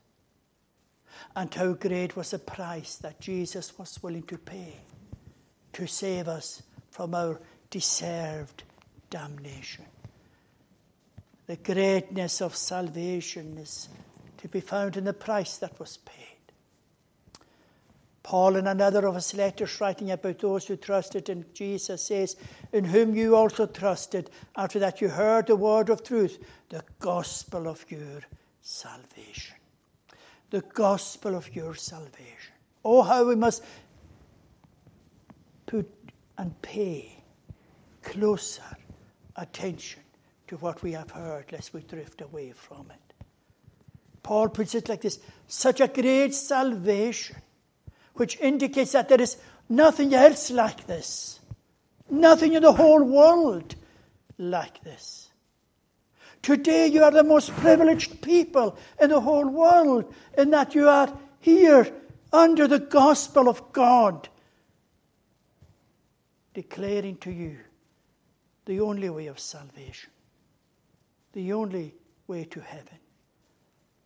And 1.36 1.52
how 1.52 1.74
great 1.74 2.16
was 2.16 2.30
the 2.30 2.38
price 2.38 2.98
that 2.98 3.20
Jesus 3.20 3.76
was 3.80 4.04
willing 4.04 4.28
to 4.28 4.38
pay 4.38 4.76
to 5.74 5.88
save 5.88 6.28
us 6.28 6.62
from 6.92 7.16
our 7.16 7.42
deserved 7.72 8.64
damnation. 9.10 9.86
The 11.48 11.56
greatness 11.56 12.42
of 12.42 12.56
salvation 12.56 13.58
is 13.58 13.88
to 14.38 14.48
be 14.48 14.60
found 14.60 14.98
in 14.98 15.06
the 15.06 15.14
price 15.14 15.58
that 15.58 15.80
was 15.80 15.98
paid. 15.98 16.26
Paul, 18.22 18.58
in 18.58 18.68
another 18.68 19.08
of 19.08 19.16
his 19.16 19.34
letters, 19.34 19.80
writing 19.80 20.12
about 20.12 20.40
those 20.40 20.68
who 20.68 20.76
trusted 20.76 21.30
in 21.30 21.46
Jesus, 21.54 22.04
says, 22.04 22.36
In 22.74 22.84
whom 22.84 23.16
you 23.16 23.38
also 23.38 23.66
trusted, 23.66 24.30
after 24.58 24.80
that 24.80 25.00
you 25.00 25.08
heard 25.08 25.48
the 25.48 25.56
word 25.56 25.90
of 25.90 26.04
truth, 26.04 26.38
the 26.68 26.84
gospel 27.00 27.70
of 27.70 27.86
your 27.90 28.20
salvation. 28.62 29.56
The 30.50 30.60
gospel 30.60 31.36
of 31.36 31.56
your 31.56 31.76
salvation. 31.76 32.54
Oh, 32.84 33.02
how 33.02 33.26
we 33.26 33.36
must 33.36 33.64
put 35.66 35.90
and 36.38 36.62
pay 36.62 37.24
closer 38.04 38.78
attention 39.38 40.02
to 40.48 40.58
what 40.58 40.82
we 40.82 40.94
have 40.94 41.12
heard, 41.12 41.52
lest 41.52 41.74
we 41.74 41.82
drift 41.82 42.22
away 42.22 42.52
from 42.52 42.92
it. 42.92 43.14
Paul 44.24 44.50
puts 44.50 44.76
it 44.76 44.90
like 44.90 45.02
this 45.02 45.20
such 45.48 45.80
a 45.80 45.88
great 45.88 46.34
salvation 46.34 47.38
which 48.16 48.38
indicates 48.40 48.94
that 48.94 49.08
there 49.10 49.22
is 49.22 49.38
nothing 49.70 50.14
else 50.14 50.52
like 50.52 50.88
this. 50.88 51.40
Nothing 52.10 52.54
in 52.54 52.64
the 52.64 52.74
whole 52.74 53.04
world 53.04 53.76
like 54.38 54.84
this. 54.84 55.30
Today, 56.42 56.88
you 56.88 57.04
are 57.04 57.12
the 57.12 57.24
most 57.24 57.52
privileged 57.58 58.22
people 58.22 58.78
in 59.02 59.10
the 59.10 59.20
whole 59.20 59.48
world 59.48 60.14
in 60.38 60.52
that 60.52 60.76
you 60.76 60.88
are 60.88 61.16
here 61.40 61.92
under 62.32 62.68
the 62.68 62.80
gospel 62.80 63.50
of 63.50 63.74
God, 63.74 64.30
declaring 66.54 67.18
to 67.18 67.32
you 67.32 67.60
the 68.68 68.82
only 68.82 69.10
way 69.10 69.28
of 69.28 69.40
salvation, 69.40 70.10
the 71.32 71.54
only 71.54 71.96
way 72.28 72.44
to 72.44 72.60
heaven 72.60 73.00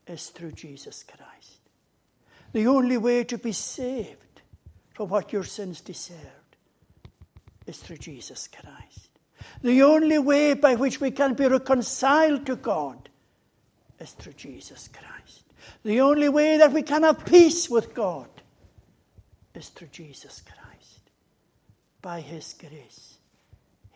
is 0.05 0.29
through 0.29 0.51
Jesus 0.51 1.03
Christ. 1.03 1.57
The 2.53 2.67
only 2.67 2.97
way 2.97 3.23
to 3.23 3.39
be 3.39 3.53
saved 3.53 4.43
from 4.93 5.09
what 5.09 5.33
your 5.33 5.43
sins 5.43 5.81
deserved 5.81 6.57
is 7.65 7.79
through 7.79 7.97
Jesus 7.97 8.47
Christ. 8.47 9.09
The 9.63 9.81
only 9.81 10.19
way 10.19 10.53
by 10.53 10.75
which 10.75 11.01
we 11.01 11.09
can 11.09 11.33
be 11.33 11.47
reconciled 11.47 12.45
to 12.45 12.55
God 12.55 13.09
is 13.99 14.11
through 14.11 14.33
Jesus 14.33 14.89
Christ. 14.89 15.43
The 15.83 16.01
only 16.01 16.29
way 16.29 16.57
that 16.57 16.71
we 16.71 16.83
can 16.83 17.01
have 17.01 17.25
peace 17.25 17.67
with 17.67 17.95
God 17.95 18.29
is 19.55 19.69
through 19.69 19.87
Jesus 19.87 20.43
Christ. 20.45 21.09
By 22.03 22.21
His 22.21 22.53
grace, 22.53 23.17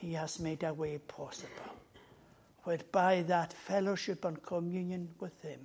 He 0.06 0.14
has 0.14 0.40
made 0.40 0.62
a 0.62 0.72
way 0.72 1.00
possible 1.00 1.74
whereby 2.64 3.24
that 3.24 3.52
fellowship 3.52 4.24
and 4.24 4.40
communion 4.44 5.10
with 5.20 5.42
Him 5.42 5.60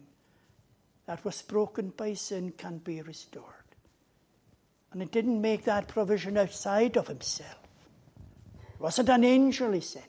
that 1.05 1.23
was 1.27 1.43
broken 1.43 1.91
by 1.91 2.15
sin 2.15 2.53
can 2.57 2.79
be 2.79 3.03
restored. 3.03 3.45
And 4.93 5.03
He 5.03 5.09
didn't 5.09 5.43
make 5.43 5.65
that 5.65 5.89
provision 5.89 6.39
outside 6.39 6.97
of 6.97 7.09
himself. 7.09 7.59
It 8.73 8.81
wasn't 8.81 9.11
an 9.11 9.25
angel 9.25 9.73
he 9.73 9.81
sent, 9.81 10.07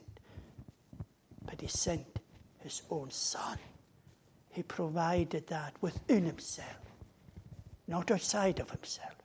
but 1.43 1.59
he 1.59 1.67
sent 1.67 2.19
his 2.59 2.83
own 2.89 3.11
son. 3.11 3.57
He 4.51 4.63
provided 4.63 5.47
that 5.47 5.73
within 5.81 6.25
himself, 6.25 6.79
not 7.85 8.09
outside 8.09 8.61
of 8.61 8.69
himself, 8.69 9.15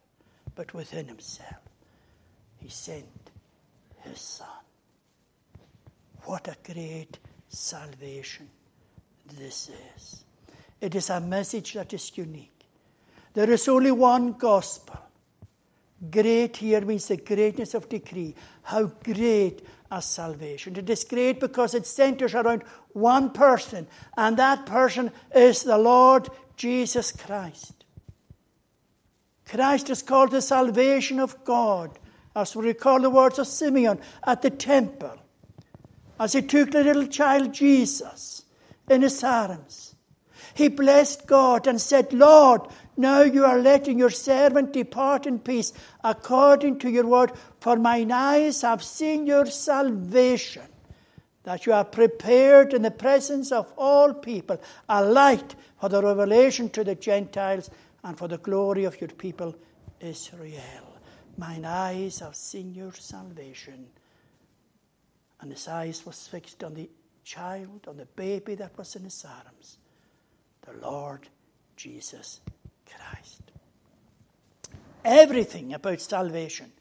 but 0.57 0.75
within 0.75 1.07
himself. 1.07 1.63
He 2.59 2.69
sent 2.69 3.31
his 4.03 4.21
son. 4.21 4.56
What 6.27 6.49
a 6.49 6.73
great 6.73 7.19
salvation 7.49 8.49
this 9.39 9.71
is. 9.97 10.25
It 10.81 10.95
is 10.95 11.09
a 11.09 11.21
message 11.21 11.75
that 11.75 11.93
is 11.95 12.17
unique. 12.17 12.67
There 13.33 13.51
is 13.51 13.69
only 13.69 13.93
one 13.93 14.33
gospel. 14.33 14.99
Great 16.11 16.57
here 16.57 16.81
means 16.83 17.07
the 17.07 17.17
greatness 17.17 17.75
of 17.75 17.89
decree. 17.89 18.35
How 18.63 18.87
great 18.87 19.67
a 19.91 20.03
salvation. 20.03 20.77
It 20.77 20.91
is 20.91 21.05
great 21.05 21.39
because 21.39 21.75
it 21.75 21.87
centers 21.87 22.35
around 22.35 22.65
one 22.93 23.31
person, 23.31 23.87
and 24.17 24.37
that 24.37 24.67
person 24.67 25.13
is 25.35 25.63
the 25.63 25.79
Lord 25.79 26.29
Jesus 26.57 27.13
Christ. 27.13 27.85
Christ 29.49 29.91
is 29.91 30.03
called 30.03 30.33
the 30.33 30.43
salvation 30.43 31.21
of 31.21 31.45
God, 31.45 31.99
as 32.35 32.57
we 32.57 32.67
recall 32.67 33.01
the 33.01 33.11
words 33.11 33.39
of 33.39 33.47
Simeon 33.47 34.01
at 34.27 34.43
the 34.43 34.51
temple, 34.51 35.17
as 36.19 36.33
he 36.33 36.43
took 36.43 36.71
the 36.71 36.85
little 36.85 37.07
child 37.07 37.53
Jesus 37.53 38.45
in 38.89 39.03
his 39.03 39.23
arms 39.23 39.97
he 40.57 40.69
blessed 40.69 41.27
God 41.27 41.67
and 41.67 41.79
said, 41.79 42.15
Lord, 42.15 42.63
now 42.97 43.21
you 43.21 43.45
are 43.45 43.59
letting 43.59 43.99
your 43.99 44.09
servant 44.09 44.73
depart 44.73 45.27
in 45.27 45.39
peace 45.39 45.75
according 46.03 46.79
to 46.79 46.89
your 46.89 47.07
word, 47.07 47.33
for 47.61 47.77
mine 47.77 48.11
eyes 48.11 48.63
have 48.63 48.83
seen 48.83 49.27
your 49.27 49.45
salvation, 49.45 50.63
that 51.43 51.67
you 51.67 51.75
are 51.75 51.85
prepared 51.85 52.73
in 52.73 52.81
the 52.81 52.91
presence 52.91 53.53
of 53.53 53.71
all 53.77 54.15
people, 54.15 54.59
a 54.89 55.05
light 55.05 55.55
for 55.79 55.91
the 55.91 56.03
revelation 56.03 56.71
to 56.71 56.83
the 56.83 56.95
Gentiles 56.95 57.69
and 58.03 58.17
for 58.17 58.27
the 58.27 58.39
glory 58.39 58.85
of 58.85 58.99
your 58.99 59.11
people 59.11 59.55
Israel. 60.01 60.97
Mine 61.37 61.67
eyes 61.67 62.21
have 62.21 62.35
seen 62.35 62.73
your 62.73 62.95
salvation. 62.95 63.89
And 65.41 65.51
his 65.51 65.69
eyes 65.69 66.05
was 66.07 66.27
fixed 66.27 66.65
on 66.65 66.75
the 66.75 66.89
child, 67.25 67.87
on 67.89 67.97
the 67.97 68.07
baby 68.07 68.55
that 68.55 68.77
was 68.79 68.97
in 68.97 69.05
his 69.05 69.25
arms 69.25 69.79
the 70.67 70.87
Lord 70.87 71.29
Jesus 71.77 72.41
Christ. 72.85 73.43
Everything 75.05 75.73
about 75.73 76.01
salvation 76.01 76.73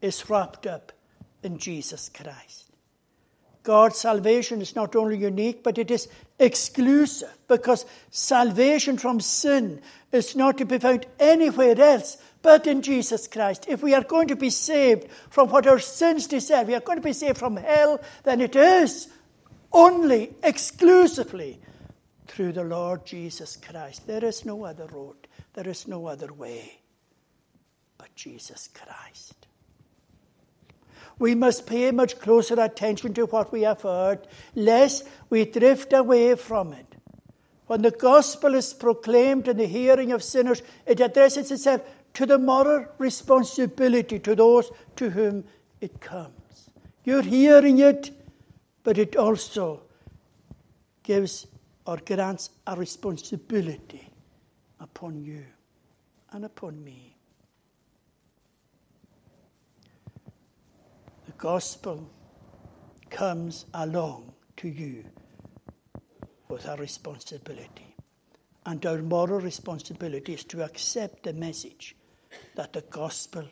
is 0.00 0.28
wrapped 0.30 0.66
up 0.66 0.92
in 1.42 1.58
Jesus 1.58 2.08
Christ. 2.08 2.70
God's 3.64 3.98
salvation 3.98 4.60
is 4.60 4.76
not 4.76 4.94
only 4.94 5.16
unique, 5.16 5.62
but 5.62 5.78
it 5.78 5.90
is 5.90 6.06
exclusive 6.38 7.36
because 7.48 7.86
salvation 8.10 8.98
from 8.98 9.20
sin 9.20 9.80
is 10.12 10.36
not 10.36 10.58
to 10.58 10.66
be 10.66 10.78
found 10.78 11.06
anywhere 11.18 11.80
else 11.80 12.18
but 12.44 12.66
in 12.66 12.82
Jesus 12.82 13.26
Christ. 13.26 13.64
If 13.68 13.82
we 13.82 13.94
are 13.94 14.04
going 14.04 14.28
to 14.28 14.36
be 14.36 14.50
saved 14.50 15.08
from 15.30 15.48
what 15.48 15.66
our 15.66 15.78
sins 15.78 16.26
deserve, 16.26 16.68
we 16.68 16.74
are 16.74 16.80
going 16.80 16.98
to 16.98 17.02
be 17.02 17.14
saved 17.14 17.38
from 17.38 17.56
hell, 17.56 17.98
then 18.22 18.42
it 18.42 18.54
is 18.54 19.08
only, 19.72 20.34
exclusively 20.42 21.58
through 22.28 22.52
the 22.52 22.62
Lord 22.62 23.06
Jesus 23.06 23.56
Christ. 23.56 24.06
There 24.06 24.22
is 24.22 24.44
no 24.44 24.62
other 24.64 24.86
road, 24.92 25.16
there 25.54 25.66
is 25.66 25.88
no 25.88 26.06
other 26.06 26.34
way 26.34 26.80
but 27.96 28.14
Jesus 28.14 28.68
Christ. 28.68 29.46
We 31.18 31.34
must 31.34 31.66
pay 31.66 31.92
much 31.92 32.18
closer 32.18 32.60
attention 32.60 33.14
to 33.14 33.24
what 33.24 33.52
we 33.52 33.62
have 33.62 33.80
heard, 33.80 34.26
lest 34.54 35.08
we 35.30 35.46
drift 35.46 35.94
away 35.94 36.34
from 36.34 36.74
it. 36.74 36.94
When 37.66 37.80
the 37.80 37.90
gospel 37.90 38.54
is 38.54 38.74
proclaimed 38.74 39.48
in 39.48 39.56
the 39.56 39.66
hearing 39.66 40.12
of 40.12 40.22
sinners, 40.22 40.62
it 40.84 41.00
addresses 41.00 41.50
itself 41.50 41.80
to 42.14 42.26
the 42.26 42.38
moral 42.38 42.86
responsibility 42.98 44.18
to 44.20 44.34
those 44.34 44.70
to 44.96 45.10
whom 45.10 45.44
it 45.80 46.00
comes. 46.00 46.70
You're 47.04 47.22
hearing 47.22 47.80
it, 47.80 48.10
but 48.82 48.98
it 48.98 49.16
also 49.16 49.82
gives 51.02 51.46
or 51.86 51.98
grants 51.98 52.50
a 52.66 52.76
responsibility 52.76 54.08
upon 54.80 55.22
you 55.22 55.44
and 56.32 56.44
upon 56.44 56.82
me. 56.82 57.16
The 61.26 61.32
gospel 61.32 62.08
comes 63.10 63.66
along 63.74 64.32
to 64.58 64.68
you 64.68 65.04
with 66.48 66.66
a 66.66 66.76
responsibility. 66.76 67.96
And 68.66 68.84
our 68.86 68.98
moral 69.02 69.40
responsibility 69.40 70.34
is 70.34 70.44
to 70.44 70.64
accept 70.64 71.24
the 71.24 71.32
message 71.32 71.96
that 72.54 72.72
the 72.72 72.82
gospel 72.82 73.44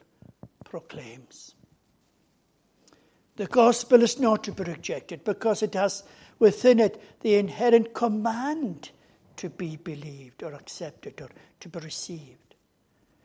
proclaims. 0.64 1.54
The 3.36 3.46
gospel 3.46 4.02
is 4.02 4.18
not 4.18 4.44
to 4.44 4.52
be 4.52 4.64
rejected 4.64 5.24
because 5.24 5.62
it 5.62 5.74
has 5.74 6.04
within 6.38 6.80
it 6.80 7.02
the 7.20 7.36
inherent 7.36 7.94
command 7.94 8.90
to 9.36 9.48
be 9.48 9.76
believed 9.76 10.42
or 10.42 10.52
accepted 10.52 11.20
or 11.20 11.30
to 11.60 11.68
be 11.68 11.78
received. 11.80 12.54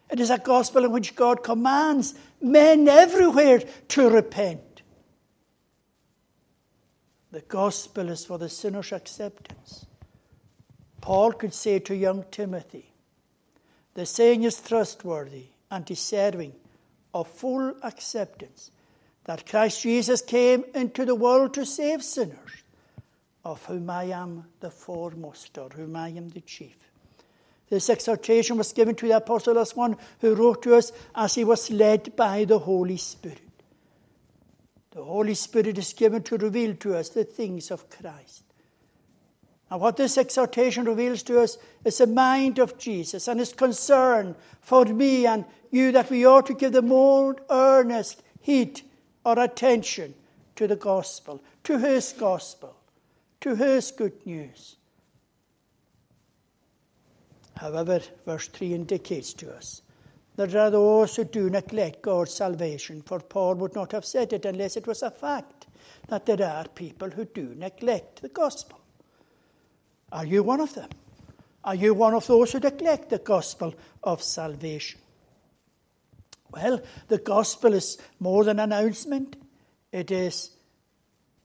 It 0.09 0.19
is 0.19 0.29
a 0.29 0.37
gospel 0.37 0.85
in 0.85 0.91
which 0.91 1.15
God 1.15 1.43
commands 1.43 2.15
men 2.41 2.87
everywhere 2.87 3.59
to 3.89 4.09
repent. 4.09 4.81
The 7.31 7.41
gospel 7.41 8.09
is 8.09 8.25
for 8.25 8.37
the 8.37 8.49
sinner's 8.49 8.93
acceptance. 8.93 9.85
Paul 11.01 11.33
could 11.33 11.53
say 11.53 11.79
to 11.79 11.95
young 11.95 12.23
Timothy, 12.31 12.93
The 13.97 14.05
saying 14.05 14.43
is 14.43 14.61
trustworthy 14.61 15.45
and 15.71 15.83
deserving 15.83 16.53
of 17.15 17.27
full 17.27 17.73
acceptance 17.81 18.69
that 19.23 19.49
Christ 19.49 19.81
Jesus 19.81 20.21
came 20.21 20.65
into 20.75 21.03
the 21.03 21.15
world 21.15 21.55
to 21.55 21.65
save 21.65 22.03
sinners, 22.03 22.61
of 23.43 23.65
whom 23.65 23.89
I 23.89 24.03
am 24.03 24.45
the 24.59 24.69
foremost, 24.69 25.57
or 25.57 25.69
whom 25.69 25.95
I 25.95 26.09
am 26.09 26.29
the 26.29 26.41
chief. 26.41 26.77
This 27.71 27.89
exhortation 27.89 28.55
was 28.55 28.71
given 28.71 28.93
to 28.97 29.07
the 29.07 29.17
apostle 29.17 29.57
as 29.57 29.75
one 29.75 29.97
who 30.19 30.35
wrote 30.35 30.61
to 30.61 30.75
us 30.75 30.91
as 31.15 31.33
he 31.33 31.43
was 31.43 31.71
led 31.71 32.15
by 32.15 32.45
the 32.45 32.59
Holy 32.59 32.97
Spirit. 32.97 33.41
The 34.91 35.03
Holy 35.03 35.33
Spirit 35.33 35.79
is 35.79 35.93
given 35.93 36.21
to 36.21 36.37
reveal 36.37 36.75
to 36.75 36.95
us 36.95 37.09
the 37.09 37.23
things 37.23 37.71
of 37.71 37.89
Christ. 37.89 38.43
And 39.69 39.81
what 39.81 39.97
this 39.97 40.17
exhortation 40.17 40.85
reveals 40.85 41.23
to 41.23 41.41
us 41.41 41.57
is 41.83 41.97
the 41.97 42.07
mind 42.07 42.57
of 42.57 42.77
Jesus 42.77 43.27
and 43.27 43.39
his 43.39 43.53
concern 43.53 44.35
for 44.61 44.85
me 44.85 45.25
and 45.25 45.45
you 45.71 45.91
that 45.91 46.09
we 46.09 46.25
ought 46.25 46.45
to 46.47 46.53
give 46.53 46.71
the 46.71 46.81
more 46.81 47.35
earnest 47.49 48.23
heed 48.39 48.81
or 49.25 49.37
attention 49.37 50.13
to 50.55 50.67
the 50.67 50.77
gospel, 50.77 51.41
to 51.65 51.77
his 51.77 52.13
gospel, 52.13 52.75
to 53.41 53.55
his 53.55 53.91
good 53.91 54.25
news. 54.25 54.77
However, 57.57 57.99
verse 58.25 58.47
3 58.47 58.73
indicates 58.73 59.33
to 59.33 59.53
us 59.53 59.81
that 60.37 60.51
there 60.51 60.61
are 60.61 60.71
those 60.71 61.15
who 61.15 61.25
do 61.25 61.49
neglect 61.49 62.03
God's 62.03 62.33
salvation, 62.33 63.01
for 63.01 63.19
Paul 63.19 63.55
would 63.55 63.75
not 63.75 63.91
have 63.91 64.05
said 64.05 64.31
it 64.31 64.45
unless 64.45 64.77
it 64.77 64.87
was 64.87 65.03
a 65.03 65.11
fact 65.11 65.67
that 66.07 66.25
there 66.25 66.41
are 66.41 66.67
people 66.69 67.09
who 67.09 67.25
do 67.25 67.53
neglect 67.55 68.21
the 68.21 68.29
gospel. 68.29 68.79
Are 70.11 70.25
you 70.25 70.43
one 70.43 70.61
of 70.61 70.73
them? 70.73 70.89
Are 71.63 71.75
you 71.75 71.93
one 71.93 72.13
of 72.13 72.27
those 72.27 72.53
who 72.53 72.59
neglect 72.59 73.09
the 73.09 73.17
gospel 73.17 73.75
of 74.03 74.23
salvation? 74.23 74.99
Well, 76.49 76.81
the 77.09 77.17
gospel 77.17 77.73
is 77.73 77.97
more 78.19 78.45
than 78.45 78.59
an 78.59 78.71
announcement, 78.71 79.35
it 79.91 80.11
is 80.11 80.51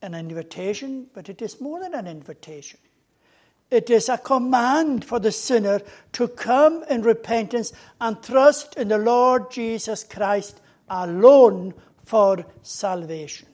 an 0.00 0.14
invitation, 0.14 1.06
but 1.12 1.28
it 1.28 1.42
is 1.42 1.60
more 1.60 1.80
than 1.80 1.94
an 1.94 2.06
invitation. 2.06 2.78
It 3.70 3.88
is 3.88 4.08
a 4.08 4.18
command 4.18 5.04
for 5.04 5.18
the 5.18 5.32
sinner 5.32 5.80
to 6.12 6.28
come 6.28 6.84
in 6.90 7.02
repentance 7.02 7.72
and 8.00 8.22
trust 8.22 8.76
in 8.76 8.88
the 8.88 8.98
Lord 8.98 9.50
Jesus 9.50 10.04
Christ 10.04 10.60
alone 10.88 11.72
for 12.04 12.44
salvation. 12.62 13.48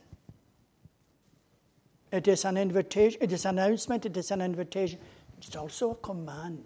It 2.10 2.26
is 2.28 2.44
an 2.44 2.56
invitation, 2.56 3.20
it 3.22 3.32
is 3.32 3.44
an 3.44 3.58
announcement, 3.58 4.06
it 4.06 4.16
is 4.16 4.30
an 4.30 4.40
invitation. 4.40 4.98
It's 5.38 5.54
also 5.54 5.92
a 5.92 5.94
command. 5.96 6.64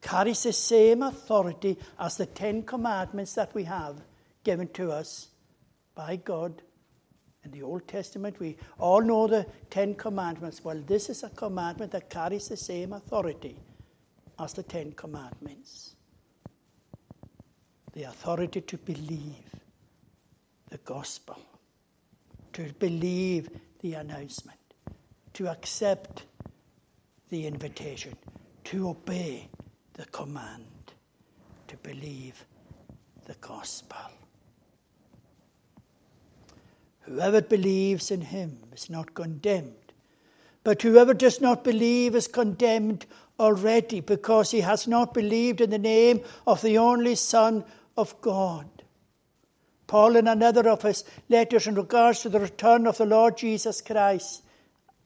Carries 0.00 0.42
the 0.42 0.52
same 0.52 1.02
authority 1.02 1.78
as 1.98 2.16
the 2.16 2.26
Ten 2.26 2.62
Commandments 2.62 3.34
that 3.34 3.54
we 3.54 3.64
have 3.64 3.96
given 4.44 4.68
to 4.68 4.92
us 4.92 5.28
by 5.94 6.16
God 6.16 6.62
in 7.44 7.50
the 7.52 7.62
Old 7.62 7.86
Testament, 7.88 8.38
we 8.40 8.56
all 8.78 9.00
know 9.00 9.26
the 9.26 9.46
Ten 9.70 9.94
Commandments. 9.94 10.62
Well, 10.64 10.82
this 10.86 11.08
is 11.08 11.22
a 11.22 11.30
commandment 11.30 11.92
that 11.92 12.10
carries 12.10 12.48
the 12.48 12.56
same 12.56 12.92
authority 12.92 13.56
as 14.38 14.52
the 14.52 14.62
Ten 14.62 14.92
Commandments 14.92 15.94
the 17.92 18.04
authority 18.04 18.60
to 18.60 18.76
believe 18.78 19.42
the 20.70 20.78
gospel, 20.78 21.36
to 22.52 22.72
believe 22.78 23.48
the 23.80 23.94
announcement, 23.94 24.58
to 25.34 25.48
accept 25.48 26.24
the 27.30 27.46
invitation, 27.46 28.16
to 28.64 28.90
obey 28.90 29.48
the 29.94 30.04
command, 30.06 30.64
to 31.68 31.76
believe 31.78 32.44
the 33.26 33.34
gospel. 33.40 33.98
Whoever 37.00 37.40
believes 37.40 38.10
in 38.10 38.20
him 38.20 38.58
is 38.72 38.90
not 38.90 39.14
condemned. 39.14 39.72
But 40.64 40.82
whoever 40.82 41.14
does 41.14 41.40
not 41.40 41.64
believe 41.64 42.14
is 42.14 42.28
condemned 42.28 43.06
already 43.40 44.00
because 44.00 44.50
he 44.50 44.60
has 44.60 44.86
not 44.86 45.14
believed 45.14 45.60
in 45.60 45.70
the 45.70 45.78
name 45.78 46.20
of 46.46 46.60
the 46.60 46.76
only 46.76 47.14
Son 47.14 47.64
of 47.96 48.20
God. 48.20 48.66
Paul, 49.88 50.14
in 50.14 50.28
another 50.28 50.68
of 50.68 50.82
his 50.82 51.02
letters 51.28 51.66
in 51.66 51.74
regards 51.74 52.20
to 52.20 52.28
the 52.28 52.38
return 52.38 52.86
of 52.86 52.98
the 52.98 53.06
Lord 53.06 53.36
Jesus 53.36 53.80
Christ, 53.80 54.42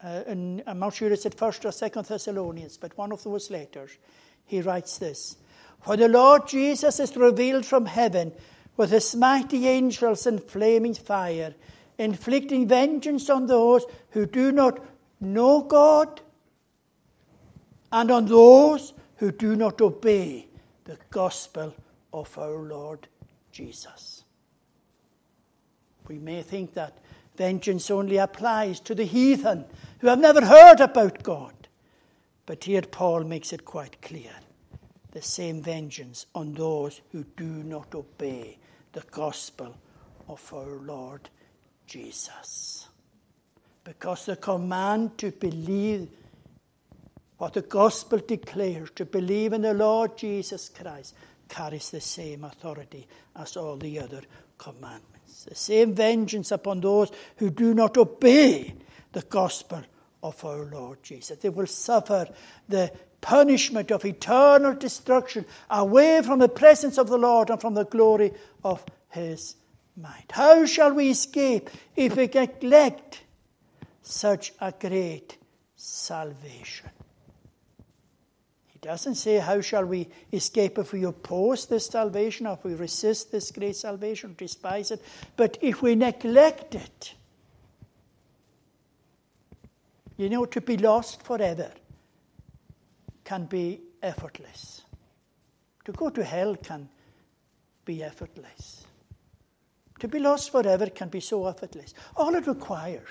uh, 0.05 0.25
in, 0.27 0.63
I'm 0.67 0.81
not 0.81 0.95
sure 0.95 1.11
it's 1.11 1.25
at 1.25 1.37
1st 1.37 1.65
or 1.65 1.89
2nd 1.89 2.07
Thessalonians, 2.07 2.77
but 2.77 2.99
one 2.99 3.13
of 3.13 3.23
those 3.23 3.51
letters, 3.51 3.97
he 4.45 4.61
writes 4.61 4.99
this 4.99 5.39
For 5.81 5.97
the 5.97 6.09
Lord 6.09 6.47
Jesus 6.47 7.01
is 7.01 7.17
revealed 7.17 7.65
from 7.65 7.87
heaven 7.87 8.33
with 8.77 8.91
his 8.91 9.15
mighty 9.15 9.67
angels 9.67 10.27
in 10.27 10.39
flaming 10.39 10.95
fire 10.95 11.55
inflicting 11.99 12.67
vengeance 12.67 13.31
on 13.31 13.47
those 13.47 13.85
who 14.11 14.27
do 14.27 14.53
not 14.53 14.85
know 15.21 15.63
God 15.63 16.21
and 17.91 18.11
on 18.11 18.27
those 18.27 18.93
who 19.17 19.31
do 19.31 19.55
not 19.55 19.81
obey 19.81 20.49
the 20.85 20.99
gospel 21.11 21.75
of 22.13 22.37
our 22.39 22.59
Lord 22.59 23.07
Jesus. 23.53 24.22
We 26.09 26.19
may 26.19 26.43
think 26.43 26.75
that 26.75 26.99
vengeance 27.37 27.91
only 27.91 28.17
applies 28.19 28.81
to 28.81 28.95
the 28.95 29.05
heathen 29.05 29.65
who 30.01 30.09
have 30.09 30.19
never 30.19 30.45
heard 30.45 30.81
about 30.81 31.23
God. 31.23 31.55
But 32.47 32.65
here 32.65 32.83
Paul 32.83 33.25
makes 33.25 33.53
it 33.53 33.65
quite 33.65 34.03
clear 34.03 34.33
the 35.13 35.23
same 35.23 35.63
vengeance 35.63 36.27
on 36.35 36.55
those 36.55 37.01
who 37.13 37.25
do 37.37 37.45
not 37.45 37.95
obey 37.95 38.59
the 38.93 39.05
gospel 39.11 39.75
of 40.29 40.53
our 40.53 40.77
Lord 40.81 41.29
Jesus. 41.87 42.89
Because 43.85 44.27
the 44.27 44.37
command 44.37 45.19
to 45.19 45.31
believe 45.33 46.09
what 47.39 47.55
the 47.55 47.63
gospel 47.63 48.19
declares, 48.19 48.91
to 48.93 49.05
believe 49.05 49.53
in 49.53 49.63
the 49.63 49.75
Lord 49.75 50.17
Jesus 50.17 50.69
Christ, 50.69 51.15
carries 51.49 51.91
the 51.91 52.01
same 52.01 52.45
authority 52.45 53.07
as 53.37 53.57
all 53.57 53.77
the 53.77 53.99
other 53.99 54.23
commandments. 54.59 55.12
The 55.45 55.55
same 55.55 55.95
vengeance 55.95 56.51
upon 56.51 56.81
those 56.81 57.11
who 57.37 57.51
do 57.51 57.75
not 57.75 57.97
obey 57.97 58.75
the 59.13 59.23
gospel 59.23 59.83
of 60.23 60.45
our 60.45 60.65
Lord 60.65 61.03
Jesus. 61.03 61.39
They 61.39 61.49
will 61.49 61.67
suffer 61.67 62.29
the 62.69 62.93
punishment 63.21 63.91
of 63.91 64.05
eternal 64.05 64.75
destruction 64.75 65.45
away 65.71 66.23
from 66.23 66.39
the 66.39 66.49
presence 66.49 66.99
of 66.99 67.09
the 67.09 67.19
Lord 67.19 67.51
and 67.51 67.61
from 67.61 67.75
the 67.75 67.85
glory 67.85 68.33
of 68.65 68.85
his 69.11 69.57
might. 69.97 70.31
How 70.31 70.65
shall 70.67 70.93
we 70.93 71.11
escape 71.11 71.71
if 71.97 72.17
we 72.17 72.27
neglect 72.27 73.23
such 74.03 74.53
a 74.61 74.73
great 74.73 75.39
salvation? 75.77 76.91
Doesn't 78.83 79.15
say, 79.15 79.39
How 79.39 79.61
shall 79.61 79.85
we 79.85 80.09
escape 80.33 80.77
if 80.77 80.93
we 80.93 81.05
oppose 81.05 81.67
this 81.67 81.87
salvation, 81.87 82.49
or 82.49 82.55
if 82.55 82.65
we 82.65 82.75
resist 82.75 83.31
this 83.31 83.53
great 83.53 83.77
salvation, 83.77 84.35
despise 84.37 84.91
it? 84.91 85.01
But 85.37 85.57
if 85.63 85.83
we 85.83 85.95
neglect 85.95 86.75
it, 86.75 87.15
you 90.17 90.29
know, 90.29 90.45
to 90.47 90.61
be 90.61 90.77
lost 90.77 91.23
forever 91.23 91.71
can 93.25 93.47
be 93.47 93.81
effortless. 94.03 94.83
To 95.85 95.93
go 95.93 96.11
to 96.11 96.25
hell 96.25 96.57
can 96.57 96.89
be 97.85 98.03
effortless. 98.03 98.85
To 100.01 100.09
be 100.09 100.19
lost 100.19 100.51
forever 100.51 100.87
can 100.87 101.09
be 101.09 101.21
so 101.21 101.47
effortless. 101.47 101.95
All 102.17 102.35
it 102.35 102.49
requires 102.49 103.09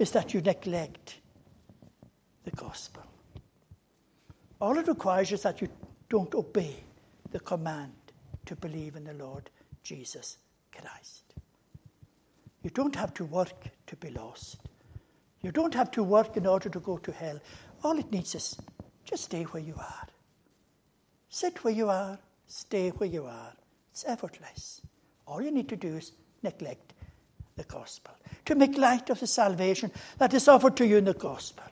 is 0.00 0.10
that 0.10 0.34
you 0.34 0.40
neglect 0.40 1.20
the 2.42 2.50
gospel. 2.50 3.09
All 4.60 4.76
it 4.76 4.88
requires 4.88 5.32
is 5.32 5.42
that 5.42 5.60
you 5.60 5.68
don't 6.08 6.34
obey 6.34 6.76
the 7.30 7.40
command 7.40 7.92
to 8.46 8.56
believe 8.56 8.96
in 8.96 9.04
the 9.04 9.14
Lord 9.14 9.50
Jesus 9.82 10.38
Christ. 10.70 11.34
You 12.62 12.70
don't 12.70 12.94
have 12.94 13.14
to 13.14 13.24
work 13.24 13.68
to 13.86 13.96
be 13.96 14.10
lost. 14.10 14.58
You 15.40 15.50
don't 15.50 15.74
have 15.74 15.90
to 15.92 16.02
work 16.02 16.36
in 16.36 16.46
order 16.46 16.68
to 16.68 16.80
go 16.80 16.98
to 16.98 17.12
hell. 17.12 17.40
All 17.82 17.98
it 17.98 18.12
needs 18.12 18.34
is 18.34 18.58
just 19.04 19.24
stay 19.24 19.44
where 19.44 19.62
you 19.62 19.74
are. 19.78 20.06
Sit 21.30 21.64
where 21.64 21.72
you 21.72 21.88
are, 21.88 22.18
stay 22.46 22.90
where 22.90 23.08
you 23.08 23.24
are. 23.24 23.52
It's 23.92 24.04
effortless. 24.06 24.82
All 25.26 25.40
you 25.40 25.50
need 25.50 25.68
to 25.70 25.76
do 25.76 25.96
is 25.96 26.12
neglect 26.42 26.92
the 27.56 27.64
gospel, 27.64 28.14
to 28.46 28.54
make 28.54 28.76
light 28.76 29.10
of 29.10 29.20
the 29.20 29.26
salvation 29.26 29.90
that 30.18 30.34
is 30.34 30.48
offered 30.48 30.76
to 30.76 30.86
you 30.86 30.96
in 30.96 31.04
the 31.04 31.14
gospel. 31.14 31.64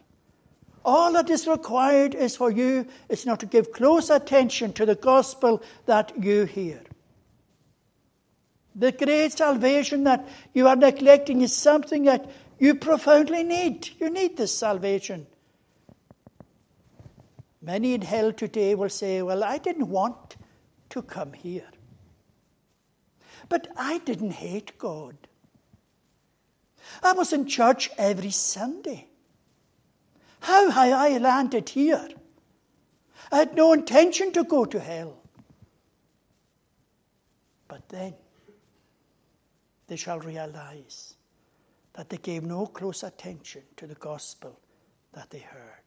All 0.85 1.13
that 1.13 1.31
is 1.31 1.47
required 1.47 2.15
is 2.15 2.37
for 2.37 2.51
you 2.51 2.87
is 3.09 3.27
not 3.27 3.41
to 3.41 3.47
give 3.47 3.73
close 3.73 4.11
attention 4.11 4.73
to 4.75 4.87
the 4.87 4.95
gospel 4.95 5.63
that 5.87 6.13
you 6.23 6.45
hear. 6.45 6.83
The 8.75 8.93
great 8.93 9.33
salvation 9.33 10.05
that 10.05 10.27
you 10.55 10.69
are 10.69 10.77
neglecting 10.77 11.41
is 11.41 11.55
something 11.55 12.05
that 12.05 12.31
you 12.59 12.75
profoundly 12.75 13.43
need. 13.43 13.89
You 13.99 14.09
need 14.09 14.37
this 14.37 14.57
salvation. 14.57 15.27
Many 17.61 17.95
in 17.95 18.03
hell 18.03 18.33
today 18.33 18.75
will 18.75 18.89
say, 18.89 19.21
Well, 19.23 19.43
I 19.43 19.59
didn't 19.59 19.89
want 19.89 20.37
to 20.91 21.03
come 21.03 21.33
here. 21.33 21.69
But 23.49 23.69
I 23.77 23.99
didn't 23.99 24.33
hate 24.33 24.79
God. 24.79 25.17
I 27.03 27.13
was 27.13 27.33
in 27.33 27.47
church 27.47 27.91
every 27.99 28.31
Sunday. 28.31 29.09
How 30.41 30.71
had 30.71 30.93
I 30.93 31.19
landed 31.19 31.69
here? 31.69 32.09
I 33.31 33.39
had 33.39 33.55
no 33.55 33.73
intention 33.73 34.33
to 34.33 34.45
go 34.45 34.65
to 34.65 34.81
hell. 34.81 35.19
But 37.67 37.89
then 37.89 38.15
they 39.87 39.97
shall 39.97 40.21
realize 40.21 41.15
that 41.95 42.09
they 42.09 42.17
gave 42.17 42.45
no 42.45 42.67
close 42.67 43.03
attention 43.03 43.63
to 43.77 43.87
the 43.87 43.95
gospel 43.95 44.59
that 45.13 45.31
they 45.31 45.41
heard, 45.41 45.85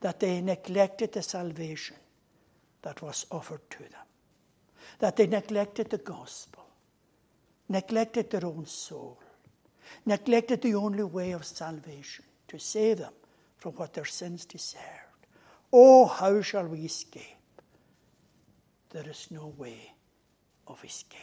that 0.00 0.20
they 0.20 0.40
neglected 0.40 1.12
the 1.12 1.22
salvation 1.22 1.96
that 2.82 3.00
was 3.02 3.26
offered 3.30 3.68
to 3.70 3.78
them, 3.78 4.06
that 4.98 5.16
they 5.16 5.26
neglected 5.26 5.90
the 5.90 5.98
gospel, 5.98 6.66
neglected 7.68 8.30
their 8.30 8.44
own 8.44 8.66
soul, 8.66 9.18
neglected 10.04 10.62
the 10.62 10.74
only 10.74 11.04
way 11.04 11.32
of 11.32 11.44
salvation 11.44 12.24
to 12.48 12.58
save 12.58 12.98
them 12.98 13.12
what 13.70 13.94
their 13.94 14.04
sins 14.04 14.44
deserved. 14.44 14.82
Oh, 15.72 16.06
how 16.06 16.40
shall 16.42 16.66
we 16.66 16.80
escape? 16.80 17.22
There 18.90 19.08
is 19.08 19.28
no 19.30 19.52
way 19.56 19.92
of 20.66 20.82
escape. 20.84 21.20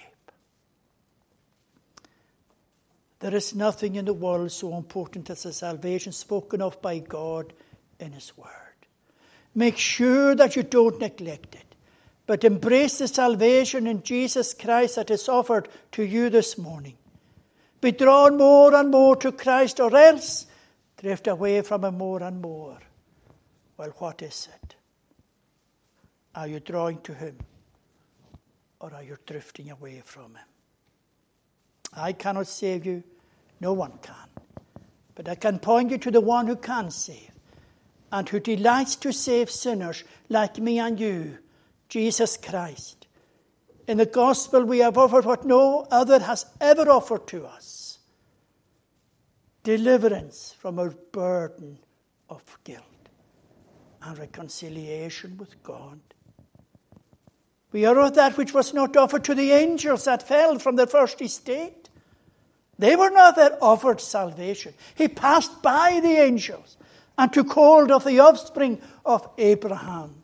There 3.20 3.34
is 3.34 3.56
nothing 3.56 3.96
in 3.96 4.06
the 4.06 4.14
world 4.14 4.52
so 4.52 4.76
important 4.76 5.30
as 5.30 5.44
the 5.44 5.54
salvation 5.54 6.12
spoken 6.12 6.62
of 6.62 6.82
by 6.82 7.00
God 7.00 7.54
in 8.00 8.12
His 8.12 8.38
Word. 8.38 8.50
Make 9.56 9.78
sure 9.78 10.36
that 10.36 10.56
you 10.56 10.64
don't 10.64 11.00
neglect 11.00 11.56
it, 11.56 11.76
but 12.26 12.44
embrace 12.44 12.98
the 12.98 13.08
salvation 13.08 13.88
in 13.88 14.04
Jesus 14.04 14.54
Christ 14.54 14.98
that 14.98 15.10
is 15.10 15.30
offered 15.30 15.70
to 15.94 16.04
you 16.04 16.30
this 16.30 16.58
morning. 16.58 16.98
Be 17.80 17.92
drawn 17.92 18.38
more 18.38 18.76
and 18.76 18.92
more 18.92 19.16
to 19.18 19.32
Christ, 19.32 19.80
or 19.80 19.96
else 19.96 20.46
drift 21.04 21.28
away 21.28 21.62
from 21.62 21.84
Him 21.84 21.98
more 21.98 22.24
and 22.24 22.42
more. 22.42 22.80
Well, 23.78 23.94
what 23.98 24.22
is 24.22 24.48
it? 24.56 24.76
Are 26.34 26.48
you 26.48 26.62
drawing 26.62 27.02
to 27.02 27.14
Him, 27.14 27.38
or 28.80 28.94
are 28.94 29.04
you 29.04 29.18
drifting 29.28 29.70
away 29.70 30.02
from 30.06 30.36
Him? 30.36 30.48
I 31.96 32.14
cannot 32.14 32.48
save 32.48 32.86
you, 32.86 33.04
no 33.60 33.74
one 33.74 34.00
can. 34.02 34.16
But 35.14 35.28
I 35.28 35.36
can 35.36 35.60
point 35.60 35.92
you 35.92 35.98
to 36.00 36.10
the 36.10 36.22
one 36.22 36.48
who 36.48 36.56
can 36.56 36.90
save 36.90 37.32
and 38.12 38.28
who 38.30 38.40
delights 38.40 38.96
to 38.98 39.12
save 39.12 39.52
sinners 39.52 40.04
like 40.30 40.58
me 40.58 40.80
and 40.80 41.00
you, 41.00 41.38
Jesus 41.90 42.38
Christ. 42.38 43.08
In 43.88 43.98
the 43.98 44.06
gospel, 44.06 44.64
we 44.64 44.80
have 44.80 44.98
offered 44.98 45.26
what 45.26 45.46
no 45.46 45.86
other 45.92 46.20
has 46.20 46.46
ever 46.62 46.90
offered 46.90 47.28
to 47.28 47.46
us 47.46 47.93
deliverance 49.64 50.54
from 50.60 50.78
our 50.78 50.90
burden 50.90 51.80
of 52.30 52.58
guilt 52.64 52.84
and 54.02 54.18
reconciliation 54.18 55.38
with 55.38 55.62
God. 55.64 56.00
We 57.72 57.86
are 57.86 58.00
of 58.00 58.16
that 58.16 58.38
which 58.38 58.54
was 58.54 58.74
not 58.74 58.96
offered 58.98 59.24
to 59.26 59.36
the 59.36 59.52
angels 59.52 60.06
that 60.06 60.28
fell 60.28 60.60
from 60.60 60.76
the 60.76 60.86
first 60.86 61.22
estate. 61.22 61.90
They 62.78 62.96
were 62.96 63.10
not 63.10 63.36
that 63.38 63.58
offered 63.62 64.02
salvation. 64.02 64.74
He 64.96 65.08
passed 65.08 65.62
by 65.62 66.00
the 66.02 66.18
angels 66.18 66.78
and 67.18 67.32
took 67.32 67.52
hold 67.52 67.92
of 67.92 68.04
the 68.04 68.20
offspring 68.20 68.82
of 69.06 69.28
Abraham. 69.38 70.24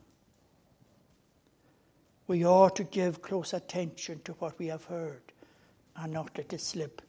We 2.26 2.44
ought 2.44 2.76
to 2.76 2.84
give 2.84 3.22
close 3.22 3.52
attention 3.52 4.20
to 4.24 4.32
what 4.34 4.58
we 4.58 4.66
have 4.68 4.84
heard 4.84 5.22
and 5.96 6.12
not 6.12 6.36
let 6.36 6.52
it 6.52 6.60
slip 6.60 7.02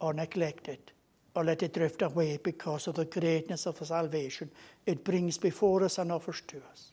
or 0.00 0.12
neglect 0.12 0.66
it 0.66 0.92
or 1.34 1.44
let 1.44 1.62
it 1.62 1.74
drift 1.74 2.02
away 2.02 2.38
because 2.42 2.86
of 2.86 2.96
the 2.96 3.04
greatness 3.04 3.66
of 3.66 3.78
the 3.78 3.86
salvation 3.86 4.50
it 4.86 5.04
brings 5.04 5.38
before 5.38 5.84
us 5.84 5.98
and 5.98 6.10
offers 6.10 6.42
to 6.48 6.60
us. 6.72 6.92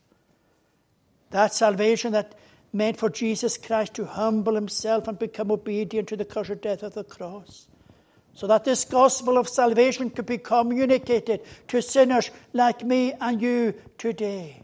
That 1.32 1.54
salvation 1.54 2.14
that 2.14 2.36
meant 2.72 2.98
for 2.98 3.10
Jesus 3.10 3.58
Christ 3.58 3.96
to 3.96 4.06
humble 4.06 4.56
himself 4.56 5.08
and 5.08 5.18
become 5.18 5.52
obedient 5.52 6.10
to 6.10 6.18
the 6.18 6.26
cursed 6.26 6.62
death 6.62 6.84
of 6.84 6.94
the 6.94 7.04
cross. 7.04 7.68
So 8.34 8.46
that 8.48 8.66
this 8.66 8.86
gospel 8.86 9.38
of 9.38 9.50
salvation 9.50 10.12
could 10.12 10.28
be 10.28 10.38
communicated 10.38 11.42
to 11.70 11.82
sinners 11.82 12.30
like 12.54 12.84
me 12.84 13.14
and 13.20 13.42
you 13.42 13.74
today. 13.98 14.62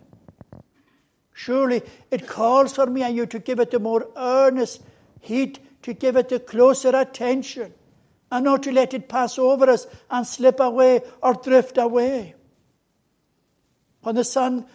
Surely 1.33 1.81
it 2.11 2.27
calls 2.27 2.73
for 2.73 2.85
me 2.85 3.01
and 3.01 3.15
you 3.15 3.25
to 3.25 3.39
give 3.39 3.59
it 3.59 3.71
the 3.71 3.79
more 3.79 4.07
earnest 4.15 4.83
heed, 5.19 5.57
to 5.81 5.93
give 5.93 6.15
it 6.15 6.29
the 6.29 6.39
closer 6.39 6.95
attention 6.95 7.73
and 8.33 8.45
not 8.45 8.63
to 8.63 8.71
let 8.71 8.95
it 8.95 9.07
pass 9.07 9.37
over 9.37 9.69
us 9.69 9.85
and 10.09 10.25
slip 10.25 10.59
away 10.59 11.01
or 11.21 11.35
drift 11.35 11.77
away. 11.77 12.33
When 14.01 14.15
the 14.15 14.23
Son 14.23 14.65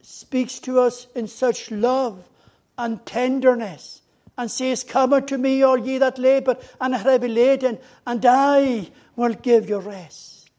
speaks 0.00 0.58
to 0.58 0.80
us 0.80 1.06
in 1.14 1.28
such 1.28 1.70
love 1.70 2.28
and 2.76 3.06
tenderness 3.06 4.02
and 4.36 4.50
says, 4.50 4.82
Come 4.82 5.12
unto 5.12 5.38
me, 5.38 5.62
all 5.62 5.78
ye 5.78 5.98
that 5.98 6.18
labour 6.18 6.56
and 6.80 6.92
are 6.96 6.98
heavy 6.98 7.28
laden, 7.28 7.78
and 8.04 8.26
I 8.26 8.90
will 9.14 9.34
give 9.34 9.68
you 9.68 9.78
rest. 9.78 10.50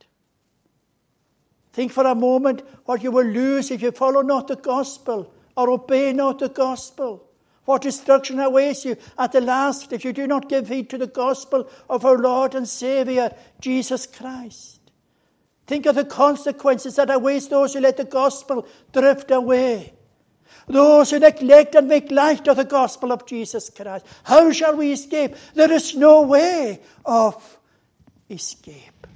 Think 1.74 1.92
for 1.92 2.08
a 2.08 2.16
moment 2.16 2.62
what 2.86 3.04
you 3.04 3.12
will 3.12 3.26
lose 3.28 3.70
if 3.70 3.82
you 3.82 3.92
follow 3.92 4.22
not 4.22 4.48
the 4.48 4.56
gospel 4.56 5.34
or 5.58 5.72
obey 5.72 6.14
not 6.14 6.40
the 6.40 6.48
gospel. 6.48 7.28
What 7.66 7.82
destruction 7.82 8.40
awaits 8.40 8.84
you 8.84 8.98
at 9.18 9.32
the 9.32 9.42
last 9.42 9.94
if 9.94 10.04
you 10.04 10.12
do 10.12 10.28
not 10.28 10.50
give 10.50 10.68
heed 10.68 10.90
to 10.90 10.98
the 10.98 11.08
gospel 11.08 11.70
of 11.90 12.04
our 12.06 12.18
Lord 12.18 12.56
and 12.56 12.68
Saviour, 12.68 13.32
Jesus 13.62 14.06
Christ. 14.06 14.80
Think 15.66 15.86
of 15.86 15.96
the 15.96 16.04
consequences 16.04 16.98
that 16.98 17.10
await 17.10 17.50
those 17.50 17.74
who 17.74 17.80
let 17.80 17.96
the 17.96 18.04
gospel 18.04 18.68
drift 18.92 19.32
away. 19.32 19.94
Those 20.68 21.12
who 21.12 21.20
neglect 21.20 21.76
and 21.76 21.88
make 21.88 22.12
light 22.12 22.48
of 22.48 22.58
the 22.58 22.66
gospel 22.66 23.12
of 23.12 23.26
Jesus 23.26 23.70
Christ. 23.70 24.06
How 24.24 24.52
shall 24.52 24.76
we 24.76 24.92
escape? 24.92 25.36
There 25.54 25.72
is 25.72 25.96
no 25.96 26.22
way 26.22 26.82
of 27.06 27.60
escape. 28.30 29.08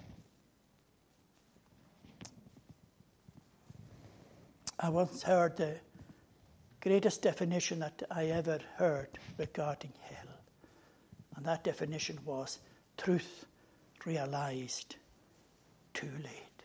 I 4.80 4.90
once 4.90 5.24
heard 5.24 5.58
the 5.58 5.76
greatest 6.88 7.22
definition 7.22 7.80
that 7.80 8.02
I 8.10 8.28
ever 8.28 8.60
heard 8.78 9.10
regarding 9.38 9.92
hell. 10.04 10.34
And 11.36 11.46
that 11.46 11.66
definition 11.66 12.18
was 12.24 12.60
truth 12.96 13.46
realized 14.06 14.96
too 15.94 16.10
late. 16.24 16.64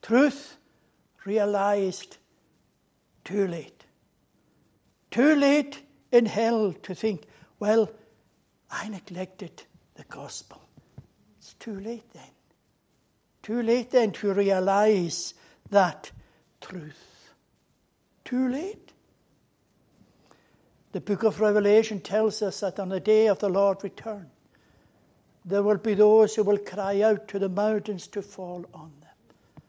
Truth 0.00 0.56
realized 1.26 2.16
too 3.22 3.46
late. 3.46 3.84
Too 5.10 5.34
late 5.34 5.82
in 6.10 6.24
hell 6.24 6.72
to 6.82 6.94
think, 6.94 7.24
well, 7.58 7.90
I 8.70 8.88
neglected 8.88 9.64
the 9.94 10.04
gospel. 10.04 10.62
It's 11.36 11.52
too 11.54 11.78
late 11.80 12.10
then. 12.14 12.34
Too 13.42 13.60
late 13.60 13.90
then 13.90 14.12
to 14.12 14.32
realize 14.32 15.34
that 15.70 16.10
truth. 16.62 17.34
Too 18.24 18.48
late. 18.48 18.83
The 20.94 21.00
book 21.00 21.24
of 21.24 21.40
Revelation 21.40 21.98
tells 21.98 22.40
us 22.40 22.60
that 22.60 22.78
on 22.78 22.88
the 22.88 23.00
day 23.00 23.26
of 23.26 23.40
the 23.40 23.48
Lord's 23.48 23.82
return, 23.82 24.30
there 25.44 25.64
will 25.64 25.78
be 25.78 25.94
those 25.94 26.36
who 26.36 26.44
will 26.44 26.58
cry 26.58 27.00
out 27.00 27.26
to 27.28 27.40
the 27.40 27.48
mountains 27.48 28.06
to 28.06 28.22
fall 28.22 28.64
on 28.72 28.92
them, 29.00 29.64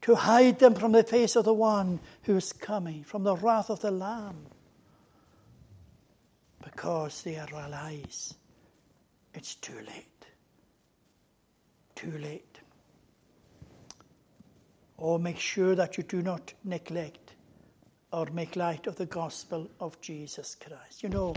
to 0.00 0.14
hide 0.14 0.58
them 0.58 0.74
from 0.74 0.92
the 0.92 1.02
face 1.02 1.36
of 1.36 1.44
the 1.44 1.52
one 1.52 2.00
who 2.22 2.34
is 2.38 2.50
coming, 2.50 3.04
from 3.04 3.24
the 3.24 3.36
wrath 3.36 3.68
of 3.68 3.80
the 3.80 3.90
Lamb, 3.90 4.46
because 6.64 7.20
they 7.20 7.38
realize 7.52 8.32
it's 9.34 9.54
too 9.56 9.80
late. 9.86 10.26
Too 11.94 12.16
late. 12.16 12.58
Oh, 14.98 15.18
make 15.18 15.38
sure 15.38 15.74
that 15.74 15.98
you 15.98 16.04
do 16.04 16.22
not 16.22 16.54
neglect 16.64 17.23
or 18.14 18.26
make 18.32 18.54
light 18.54 18.86
of 18.86 18.94
the 18.94 19.06
gospel 19.06 19.68
of 19.80 20.00
Jesus 20.00 20.54
Christ. 20.54 21.02
You 21.02 21.08
know, 21.08 21.34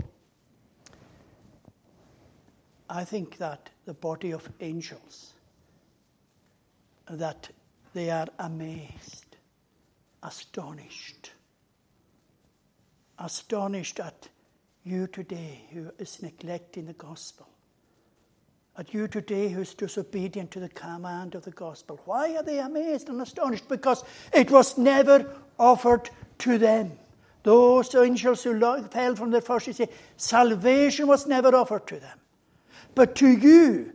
I 2.88 3.02
think 3.02 3.38
that 3.38 3.70
the 3.84 3.94
body 3.94 4.30
of 4.30 4.48
angels, 4.60 5.32
that 7.10 7.48
they 7.94 8.10
are 8.10 8.28
amazed, 8.38 9.36
astonished, 10.22 11.32
astonished 13.18 13.98
at 13.98 14.28
you 14.84 15.08
today 15.08 15.64
who 15.72 15.90
is 15.98 16.22
neglecting 16.22 16.86
the 16.86 16.92
gospel, 16.92 17.48
at 18.76 18.94
you 18.94 19.08
today 19.08 19.48
who 19.48 19.62
is 19.62 19.74
disobedient 19.74 20.52
to 20.52 20.60
the 20.60 20.68
command 20.68 21.34
of 21.34 21.44
the 21.44 21.50
gospel. 21.50 22.00
Why 22.04 22.36
are 22.36 22.44
they 22.44 22.60
amazed 22.60 23.08
and 23.08 23.20
astonished? 23.20 23.68
Because 23.68 24.04
it 24.32 24.52
was 24.52 24.78
never 24.78 25.34
offered 25.58 26.08
to 26.40 26.58
them. 26.58 26.92
Those 27.42 27.94
angels 27.94 28.42
who 28.42 28.58
fell 28.88 29.16
from 29.16 29.30
the 29.30 29.40
first, 29.40 29.68
you 29.68 29.72
say, 29.72 29.88
salvation 30.16 31.06
was 31.06 31.26
never 31.26 31.54
offered 31.54 31.86
to 31.88 32.00
them. 32.00 32.18
But 32.94 33.14
to 33.16 33.28
you, 33.28 33.92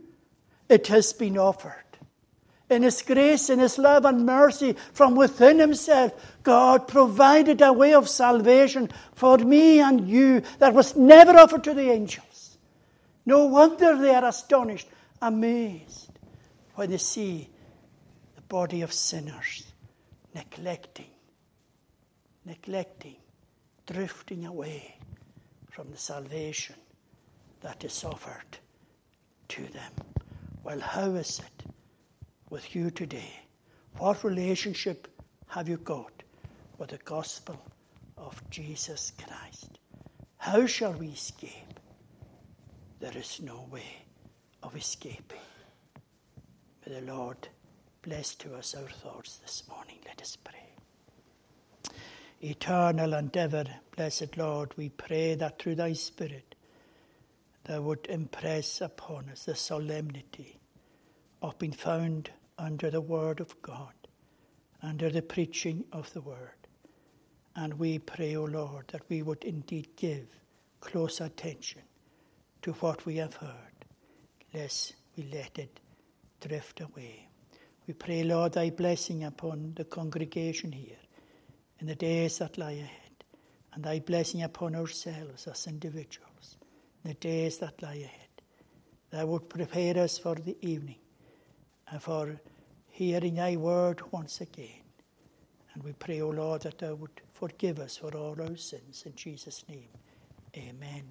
it 0.68 0.86
has 0.88 1.12
been 1.12 1.38
offered. 1.38 1.72
In 2.70 2.82
His 2.82 3.02
grace, 3.02 3.50
in 3.50 3.58
His 3.58 3.78
love 3.78 4.04
and 4.06 4.24
mercy 4.24 4.74
from 4.92 5.14
within 5.14 5.58
Himself, 5.58 6.12
God 6.42 6.88
provided 6.88 7.60
a 7.60 7.72
way 7.72 7.94
of 7.94 8.08
salvation 8.08 8.90
for 9.14 9.38
me 9.38 9.80
and 9.80 10.08
you 10.08 10.42
that 10.58 10.74
was 10.74 10.96
never 10.96 11.38
offered 11.38 11.64
to 11.64 11.74
the 11.74 11.90
angels. 11.90 12.58
No 13.26 13.46
wonder 13.46 13.96
they 13.96 14.14
are 14.14 14.24
astonished, 14.24 14.88
amazed, 15.20 16.10
when 16.74 16.90
they 16.90 16.98
see 16.98 17.48
the 18.36 18.42
body 18.42 18.82
of 18.82 18.92
sinners 18.92 19.64
neglecting, 20.34 21.06
neglecting, 22.44 23.16
drifting 23.86 24.46
away 24.46 24.96
from 25.70 25.90
the 25.90 25.96
salvation 25.96 26.76
that 27.60 27.84
is 27.84 28.04
offered 28.04 28.58
to 29.48 29.62
them. 29.68 29.92
Well, 30.62 30.80
how 30.80 31.10
is 31.14 31.40
it 31.40 31.70
with 32.50 32.74
you 32.74 32.90
today? 32.90 33.40
What 33.98 34.24
relationship 34.24 35.08
have 35.48 35.68
you 35.68 35.76
got 35.78 36.22
with 36.78 36.90
the 36.90 36.98
gospel 36.98 37.60
of 38.16 38.42
Jesus 38.50 39.12
Christ? 39.22 39.78
How 40.36 40.66
shall 40.66 40.92
we 40.92 41.08
escape? 41.08 41.80
There 43.00 43.16
is 43.16 43.40
no 43.42 43.66
way 43.70 44.04
of 44.62 44.76
escaping. 44.76 45.40
May 46.86 47.00
the 47.00 47.12
Lord 47.12 47.48
bless 48.02 48.34
to 48.36 48.54
us 48.54 48.74
our 48.74 48.88
thoughts 48.88 49.36
this 49.38 49.62
morning. 49.68 49.98
Let 50.06 50.20
us 50.20 50.36
pray. 50.36 50.73
Eternal 52.44 53.14
and 53.14 53.34
ever 53.38 53.64
blessed 53.96 54.36
Lord, 54.36 54.76
we 54.76 54.90
pray 54.90 55.34
that 55.34 55.58
through 55.58 55.76
thy 55.76 55.94
Spirit 55.94 56.54
thou 57.64 57.80
would 57.80 58.04
impress 58.10 58.82
upon 58.82 59.30
us 59.30 59.46
the 59.46 59.54
solemnity 59.54 60.58
of 61.40 61.58
being 61.58 61.72
found 61.72 62.28
under 62.58 62.90
the 62.90 63.00
Word 63.00 63.40
of 63.40 63.62
God, 63.62 63.94
under 64.82 65.08
the 65.08 65.22
preaching 65.22 65.84
of 65.90 66.12
the 66.12 66.20
Word. 66.20 66.68
And 67.56 67.78
we 67.78 67.98
pray, 67.98 68.36
O 68.36 68.44
Lord, 68.44 68.88
that 68.88 69.08
we 69.08 69.22
would 69.22 69.42
indeed 69.42 69.96
give 69.96 70.26
close 70.80 71.22
attention 71.22 71.80
to 72.60 72.72
what 72.72 73.06
we 73.06 73.16
have 73.16 73.36
heard, 73.36 73.86
lest 74.52 74.96
we 75.16 75.22
let 75.32 75.58
it 75.58 75.80
drift 76.46 76.82
away. 76.82 77.26
We 77.86 77.94
pray, 77.94 78.22
Lord, 78.22 78.52
thy 78.52 78.68
blessing 78.68 79.24
upon 79.24 79.72
the 79.76 79.84
congregation 79.84 80.72
here 80.72 80.98
in 81.80 81.86
the 81.86 81.94
days 81.94 82.38
that 82.38 82.58
lie 82.58 82.72
ahead, 82.72 83.24
and 83.72 83.84
thy 83.84 83.98
blessing 83.98 84.42
upon 84.42 84.74
ourselves 84.74 85.46
as 85.46 85.66
individuals 85.66 86.56
the 87.04 87.14
days 87.14 87.58
that 87.58 87.82
lie 87.82 87.94
ahead. 87.94 88.20
That 89.10 89.28
would 89.28 89.48
prepare 89.48 89.98
us 89.98 90.18
for 90.18 90.34
the 90.34 90.56
evening 90.60 90.98
and 91.88 92.02
for 92.02 92.40
hearing 92.90 93.36
thy 93.36 93.56
word 93.56 94.00
once 94.10 94.40
again. 94.40 94.82
And 95.74 95.82
we 95.82 95.92
pray, 95.92 96.20
O 96.20 96.30
Lord, 96.30 96.62
that 96.62 96.78
thou 96.78 96.94
would 96.94 97.20
forgive 97.32 97.78
us 97.78 97.96
for 97.96 98.16
all 98.16 98.40
our 98.40 98.56
sins. 98.56 99.04
In 99.06 99.14
Jesus' 99.14 99.64
name, 99.68 99.88
amen. 100.56 101.04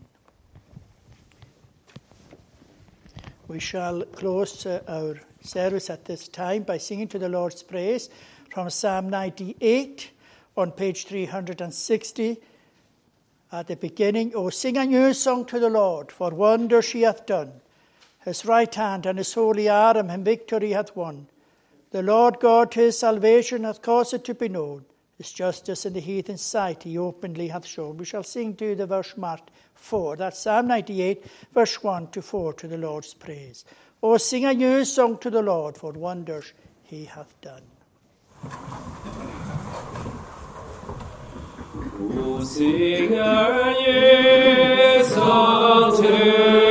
We 3.47 3.59
shall 3.59 4.03
close 4.03 4.65
uh, 4.65 4.81
our 4.87 5.19
service 5.41 5.89
at 5.89 6.05
this 6.05 6.27
time 6.27 6.63
by 6.63 6.77
singing 6.77 7.09
to 7.09 7.19
the 7.19 7.29
Lord's 7.29 7.61
praise 7.61 8.09
from 8.49 8.69
Psalm 8.69 9.09
98 9.09 10.11
on 10.55 10.71
page 10.71 11.05
360 11.05 12.37
at 13.51 13.67
the 13.67 13.75
beginning, 13.75 14.33
O 14.35 14.49
sing 14.49 14.77
a 14.77 14.85
new 14.85 15.13
song 15.13 15.45
to 15.45 15.59
the 15.59 15.69
Lord, 15.69 16.11
for 16.11 16.31
wonders 16.31 16.91
he 16.91 17.01
hath 17.01 17.25
done. 17.25 17.61
His 18.25 18.45
right 18.45 18.73
hand 18.73 19.05
and 19.05 19.17
his 19.17 19.33
holy 19.33 19.69
arm 19.69 20.09
him 20.09 20.23
victory 20.23 20.71
hath 20.71 20.95
won. 20.95 21.27
The 21.91 22.01
Lord 22.01 22.39
God 22.39 22.73
his 22.73 22.97
salvation 22.97 23.63
hath 23.63 23.81
caused 23.81 24.13
it 24.13 24.23
to 24.25 24.33
be 24.33 24.49
known. 24.49 24.85
His 25.17 25.31
justice 25.31 25.85
in 25.85 25.93
the 25.93 25.99
heathen's 25.99 26.41
sight 26.41 26.83
he 26.83 26.97
openly 26.97 27.49
hath 27.49 27.65
shown. 27.65 27.97
We 27.97 28.05
shall 28.05 28.23
sing 28.23 28.55
to 28.55 28.73
the 28.75 28.87
verse 28.87 29.15
marked 29.15 29.51
4. 29.75 30.17
That's 30.17 30.39
Psalm 30.39 30.67
98, 30.67 31.23
verse 31.53 31.83
1 31.83 32.07
to 32.11 32.21
4 32.21 32.53
to 32.53 32.67
the 32.67 32.77
Lord's 32.77 33.13
praise. 33.13 33.65
O 34.01 34.17
sing 34.17 34.45
a 34.45 34.53
new 34.53 34.83
song 34.83 35.17
to 35.19 35.29
the 35.29 35.43
Lord, 35.43 35.77
for 35.77 35.91
wonders 35.91 36.53
he 36.81 37.05
hath 37.05 37.39
done. 37.41 37.63
Sing 42.53 43.13
a 43.13 43.73
new 43.79 45.03
song 45.05 45.95
to 45.95 46.62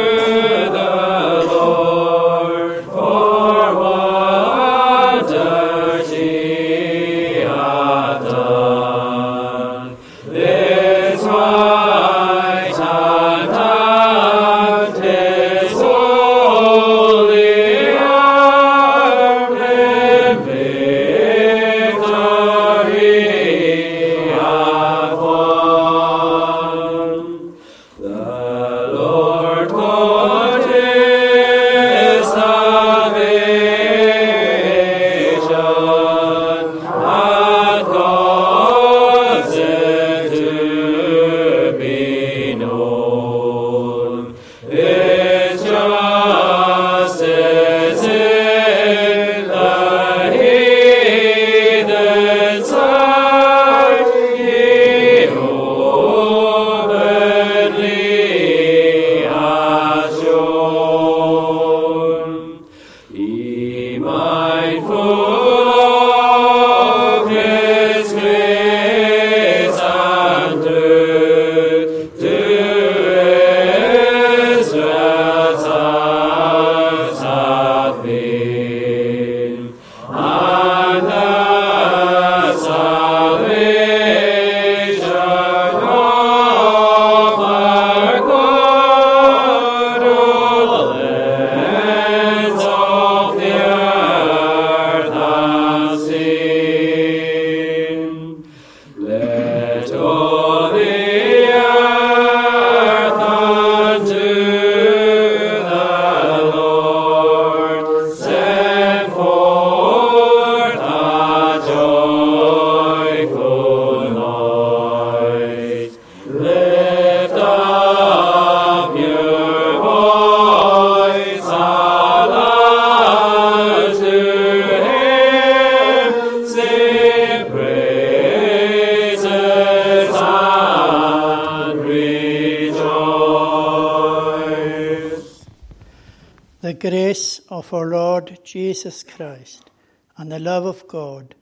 Jesus 138.53 139.03
Christ, 139.03 139.71
and 140.19 140.31
the 140.31 140.39
love 140.39 140.67
of 140.67 140.87
God, 140.87 141.35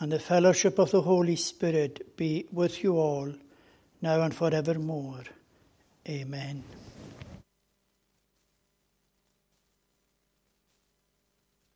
and 0.00 0.10
the 0.10 0.18
fellowship 0.18 0.78
of 0.78 0.92
the 0.92 1.02
Holy 1.02 1.36
Spirit 1.36 2.16
be 2.16 2.46
with 2.52 2.82
you 2.82 2.96
all, 2.96 3.34
now 4.00 4.22
and 4.22 4.34
forevermore. 4.34 5.24
Amen. 6.08 6.64